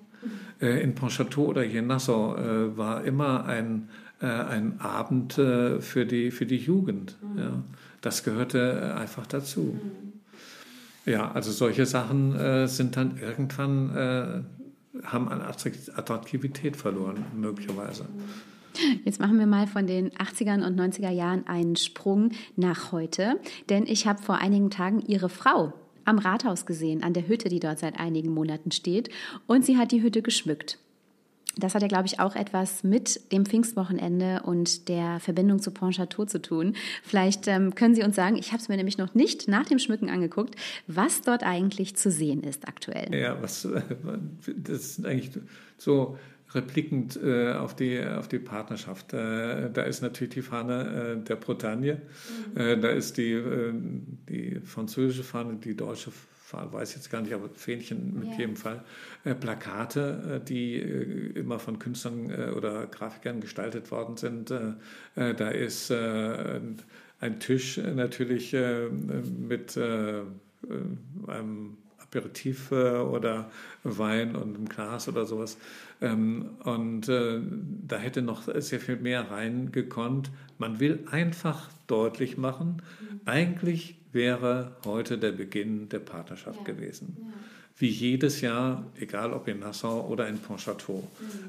[0.62, 3.90] Äh, in Pontchâteau oder hier in Nassau äh, war immer ein,
[4.22, 7.18] äh, ein Abend äh, für, die, für die Jugend.
[7.22, 7.38] Mhm.
[7.38, 7.64] Ja.
[8.00, 9.78] Das gehörte äh, einfach dazu.
[9.78, 10.14] Mhm.
[11.12, 14.46] Ja, also solche Sachen äh, sind dann irgendwann,
[15.04, 18.04] haben an Attraktivität verloren, möglicherweise.
[18.04, 18.53] Mhm.
[19.06, 23.86] Jetzt machen wir mal von den 80ern und 90er Jahren einen Sprung nach heute, denn
[23.88, 25.74] ich habe vor einigen Tagen Ihre Frau
[26.06, 29.10] am Rathaus gesehen, an der Hütte, die dort seit einigen Monaten steht,
[29.48, 30.80] und sie hat die Hütte geschmückt.
[31.56, 36.26] Das hat ja, glaube ich, auch etwas mit dem Pfingstwochenende und der Verbindung zu Pontchâteau
[36.26, 36.76] zu tun.
[37.04, 39.78] Vielleicht ähm, können Sie uns sagen, ich habe es mir nämlich noch nicht nach dem
[39.78, 40.56] Schmücken angeguckt,
[40.88, 43.14] was dort eigentlich zu sehen ist aktuell.
[43.14, 43.68] Ja, was,
[44.58, 45.32] das ist eigentlich
[45.78, 46.18] so
[46.56, 49.14] replikend äh, auf, die, auf die Partnerschaft.
[49.14, 52.02] Äh, da ist natürlich die Fahne äh, der Bretagne,
[52.54, 52.60] mhm.
[52.60, 53.74] Äh, da ist die, äh,
[54.30, 58.40] die französische Fahne, die deutsche Fahne, weiß ich jetzt gar nicht, aber Fähnchen mit yeah.
[58.40, 58.84] jedem Fall.
[59.24, 64.54] Äh, Plakate, die immer von Künstlern oder Grafikern gestaltet worden sind.
[65.16, 71.78] da ist ein Tisch natürlich mit einem
[72.16, 73.50] Aperitif oder
[73.84, 75.58] Wein und einem Glas oder sowas.
[76.02, 77.40] Ähm, und äh,
[77.88, 80.32] da hätte noch sehr viel mehr reingekonnt.
[80.58, 82.82] Man will einfach deutlich machen,
[83.26, 86.74] eigentlich wäre heute der Beginn der Partnerschaft ja.
[86.74, 87.18] gewesen.
[87.20, 87.34] Ja.
[87.78, 91.04] Wie jedes Jahr, egal ob in Nassau oder in Pontchâteau,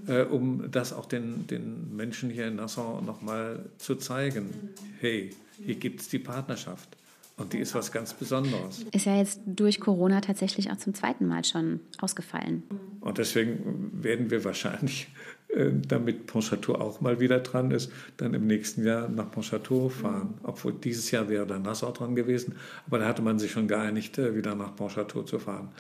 [0.06, 0.10] mhm.
[0.10, 4.46] äh, um das auch den, den Menschen hier in Nassau nochmal zu zeigen.
[4.46, 4.68] Mhm.
[5.00, 5.30] Hey,
[5.64, 6.88] hier gibt es die Partnerschaft.
[7.36, 8.84] Und die ist was ganz Besonderes.
[8.92, 12.62] Ist ja jetzt durch Corona tatsächlich auch zum zweiten Mal schon ausgefallen.
[13.00, 15.08] Und deswegen werden wir wahrscheinlich,
[15.48, 20.34] äh, damit Pontchâteau auch mal wieder dran ist, dann im nächsten Jahr nach Pontchâteau fahren.
[20.44, 22.54] Obwohl dieses Jahr wäre dann Nassau dran gewesen,
[22.86, 25.70] aber da hatte man sich schon geeinigt, äh, wieder nach Pontchâteau zu fahren.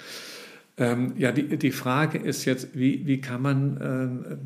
[0.76, 4.36] Ähm, ja, die, die Frage ist jetzt, wie, wie kann man äh,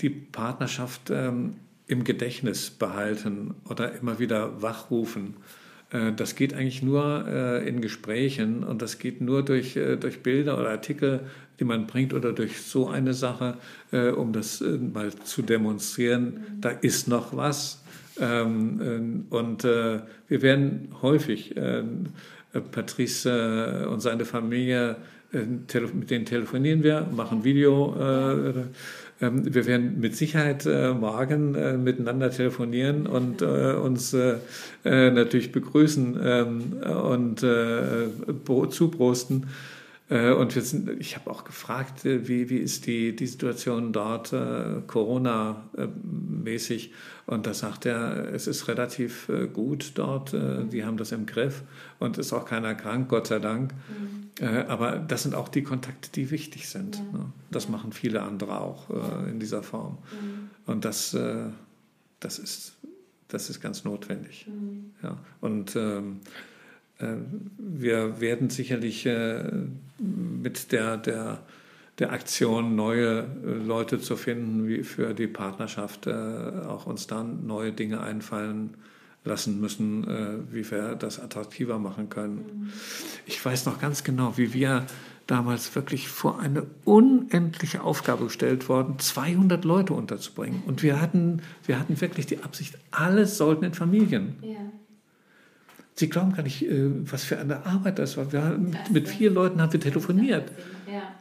[0.00, 1.54] die Partnerschaft ähm,
[1.86, 5.36] im Gedächtnis behalten oder immer wieder wachrufen?
[5.90, 10.22] Äh, das geht eigentlich nur äh, in Gesprächen und das geht nur durch, äh, durch
[10.22, 11.20] Bilder oder Artikel,
[11.58, 13.56] die man bringt oder durch so eine Sache,
[13.90, 14.62] um das
[14.94, 16.44] mal zu demonstrieren.
[16.60, 17.82] Da ist noch was.
[18.20, 21.56] Ähm, und wir werden häufig,
[22.70, 24.98] Patrice und seine Familie,
[25.32, 27.96] mit denen telefonieren wir, machen Video.
[29.20, 34.16] Ähm, wir werden mit Sicherheit äh, morgen äh, miteinander telefonieren und äh, uns
[34.84, 37.40] natürlich begrüßen ähm, und
[38.70, 39.46] zuprosten.
[40.10, 44.34] Und wir sind, ich habe auch gefragt, wie, wie ist die, die Situation dort
[44.86, 46.94] Corona-mäßig?
[47.26, 51.62] Und da sagt er, es ist relativ gut dort, die haben das im Griff
[51.98, 53.74] und ist auch keiner krank, Gott sei Dank.
[53.74, 54.18] Mhm.
[54.40, 56.96] Äh, aber das sind auch die Kontakte, die wichtig sind.
[56.96, 57.18] Ja.
[57.18, 57.32] Ne?
[57.50, 57.70] Das ja.
[57.70, 59.98] machen viele andere auch äh, in dieser Form.
[60.12, 60.50] Mhm.
[60.66, 61.46] Und das, äh,
[62.20, 62.74] das, ist,
[63.28, 64.46] das ist ganz notwendig.
[64.46, 64.92] Mhm.
[65.02, 65.18] Ja.
[65.40, 66.28] Und ähm, äh,
[67.00, 69.44] wir werden sicherlich äh,
[69.98, 71.38] mit der, der,
[71.98, 77.72] der Aktion, neue äh, Leute zu finden, wie für die Partnerschaft, auch uns dann neue
[77.72, 78.74] Dinge einfallen
[79.24, 82.72] lassen müssen, äh, wie wir das attraktiver machen können.
[83.26, 84.86] Ich weiß noch ganz genau, wie wir
[85.26, 90.62] damals wirklich vor eine unendliche Aufgabe gestellt worden, 200 Leute unterzubringen.
[90.66, 94.36] Und wir hatten, wir hatten wirklich die Absicht, alle sollten in Familien.
[94.40, 94.56] Ja.
[95.98, 98.32] Sie glauben gar nicht, äh, was für eine Arbeit das war.
[98.32, 100.52] Wir haben, mit vier Leuten haben wir telefoniert.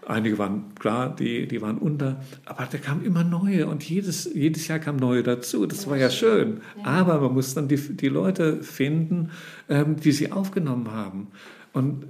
[0.05, 4.67] Einige waren klar, die, die waren unter, aber da kamen immer neue und jedes, jedes
[4.67, 5.65] Jahr kamen neue dazu.
[5.65, 6.61] Das war ja schön.
[6.84, 9.32] Aber man muss dann die, die Leute finden,
[9.67, 11.30] ähm, die sie aufgenommen haben.
[11.73, 12.05] Und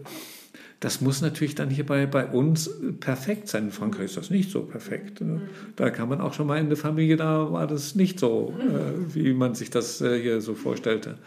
[0.81, 3.65] das muss natürlich dann hier bei, bei uns perfekt sein.
[3.65, 5.21] In Frankreich ist das nicht so perfekt.
[5.21, 5.41] Ne?
[5.77, 9.15] Da kann man auch schon mal in der Familie, da war das nicht so, äh,
[9.15, 11.17] wie man sich das äh, hier so vorstellte.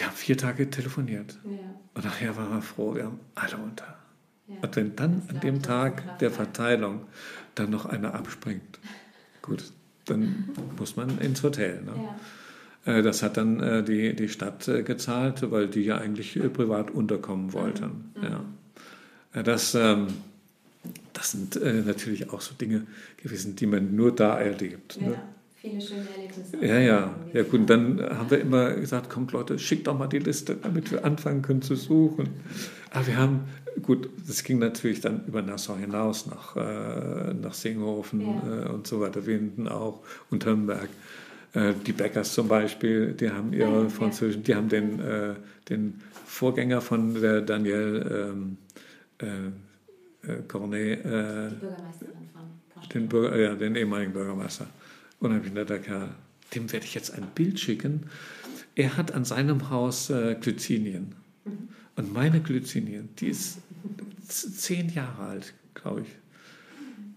[0.00, 1.38] Wir haben vier Tage telefoniert.
[1.44, 1.50] Ja.
[1.92, 3.98] Und nachher waren wir froh, wir haben alle unter.
[4.48, 4.54] Ja.
[4.62, 7.02] Und wenn dann an dem Tag der Verteilung
[7.54, 8.78] dann noch einer abspringt,
[9.42, 9.62] gut,
[10.06, 10.48] dann
[10.78, 11.82] muss man ins Hotel.
[11.82, 11.92] Ne?
[12.86, 12.94] Ja.
[12.94, 16.90] Äh, das hat dann äh, die, die Stadt äh, gezahlt, weil die ja eigentlich privat
[16.90, 18.10] unterkommen wollten.
[18.16, 18.22] Mhm.
[19.34, 19.42] Ja.
[19.42, 20.06] Das, ähm,
[21.12, 22.86] das sind natürlich auch so Dinge
[23.18, 24.98] gewesen, die man nur da erlebt.
[24.98, 25.20] Ne?
[25.60, 26.64] Viele schöne Erlebnisse.
[26.64, 27.14] Ja, ja.
[27.32, 30.90] Ja, gut, dann haben wir immer gesagt, kommt Leute, schickt doch mal die Liste, damit
[30.90, 32.30] wir anfangen können zu suchen.
[32.90, 33.40] Aber wir haben,
[33.82, 38.66] gut, das ging natürlich dann über Nassau hinaus, nach, äh, nach Singhofen ja.
[38.66, 40.00] äh, und so weiter, Winden auch
[40.30, 40.88] und Hörnberg.
[41.52, 45.34] Äh, die Bäckers zum Beispiel, die haben ihre ja, französischen, die haben den, äh,
[45.68, 48.56] den Vorgänger von der Danielle ähm,
[49.18, 51.04] äh, Cornet,
[52.94, 54.66] den, Bürger, ja, den ehemaligen Bürgermeister
[55.20, 56.14] unheimlich netter Kerl.
[56.54, 58.06] Dem werde ich jetzt ein Bild schicken.
[58.74, 61.14] Er hat an seinem Haus äh, Glycinien.
[61.44, 61.68] Mhm.
[61.96, 63.58] Und meine Glycinien, die ist
[64.26, 66.08] zehn Jahre alt, glaube ich.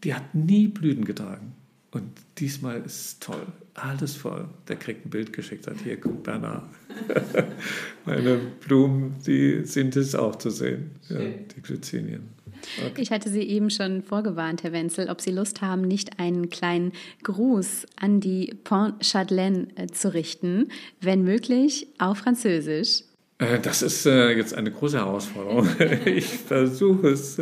[0.03, 1.53] Die hat nie Blüten getragen.
[1.91, 3.45] Und diesmal ist es toll.
[3.75, 4.47] Alles voll.
[4.67, 6.63] Der kriegt ein Bild geschickt, hat hier, guck Bernhard.
[8.05, 10.91] Meine Blumen, die sind es auch zu sehen.
[11.09, 12.29] Ja, die Glycinien.
[12.77, 13.01] Okay.
[13.01, 16.91] Ich hatte Sie eben schon vorgewarnt, Herr Wenzel, ob Sie Lust haben, nicht einen kleinen
[17.23, 20.69] Gruß an die Pont Chadelaine äh, zu richten,
[21.01, 23.03] wenn möglich auf Französisch.
[23.39, 25.67] Äh, das ist äh, jetzt eine große Herausforderung.
[26.05, 27.41] ich versuche es.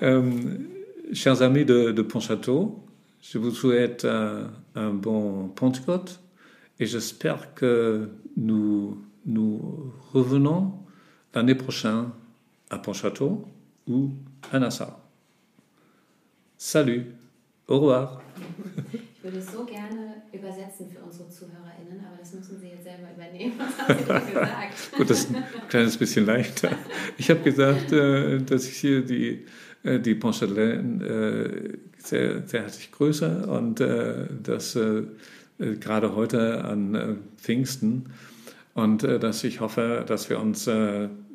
[0.00, 0.66] Ähm,
[1.12, 2.82] chers amis de, de Pontchâteau,
[3.20, 6.18] je vous souhaite un, un bon Pentecôte
[6.80, 10.72] et j'espère que nous, nous revenons
[11.34, 12.10] l'année prochaine
[12.70, 13.46] à Pontchâteau
[13.88, 14.10] ou
[14.50, 15.02] à Nassau.
[16.56, 17.06] Salut,
[17.66, 18.22] au revoir.
[19.22, 23.08] Ich würde es so gerne übersetzen für unsere ZuhörerInnen, aber das müssen Sie jetzt selber
[23.14, 23.54] übernehmen.
[23.58, 24.92] Was haben Sie denn gesagt?
[24.96, 26.70] Gut, das ist ein kleines bisschen leichter.
[27.18, 29.44] Ich habe gesagt, äh, dass ich hier die,
[29.84, 34.76] äh, die Pontchâtelet äh, sehr, sehr herzlich grüße und dass
[35.58, 38.06] gerade heute an Pfingsten
[38.74, 40.68] und dass ich hoffe, dass wir uns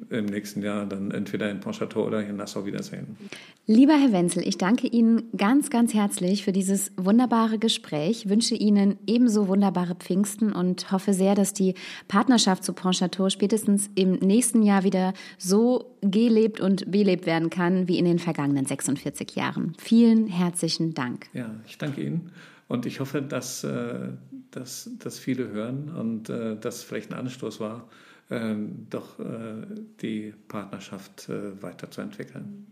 [0.10, 3.18] im nächsten Jahr dann entweder in Pontchâteau oder in Nassau wiedersehen.
[3.66, 8.98] Lieber Herr Wenzel, ich danke Ihnen ganz, ganz herzlich für dieses wunderbare Gespräch, wünsche Ihnen
[9.08, 11.74] ebenso wunderbare Pfingsten und hoffe sehr, dass die
[12.08, 18.00] Partnerschaft zu Pontchâteau spätestens im nächsten Jahr wieder so gelebt und belebt werden kann wie
[18.00, 19.74] in den vergangenen 46 Jahren.
[19.78, 21.28] Vielen herzlichen Dank.
[21.34, 22.32] Ja, ich danke Ihnen
[22.70, 24.10] und ich hoffe, dass, äh,
[24.52, 27.90] dass, dass viele hören und äh, dass vielleicht ein Anstoß war
[28.30, 29.66] doch äh,
[30.02, 32.68] die Partnerschaft äh, weiterzuentwickeln.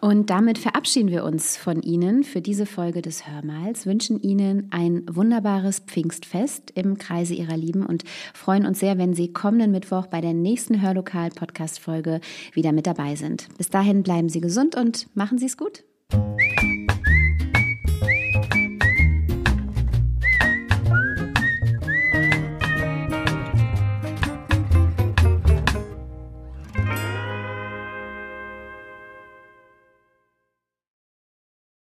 [0.00, 5.04] Und damit verabschieden wir uns von Ihnen für diese Folge des Hörmals, wünschen Ihnen ein
[5.10, 10.20] wunderbares Pfingstfest im Kreise Ihrer Lieben und freuen uns sehr, wenn Sie kommenden Mittwoch bei
[10.20, 12.20] der nächsten Hörlokal-Podcast-Folge
[12.52, 13.48] wieder mit dabei sind.
[13.58, 15.82] Bis dahin bleiben Sie gesund und machen Sie es gut.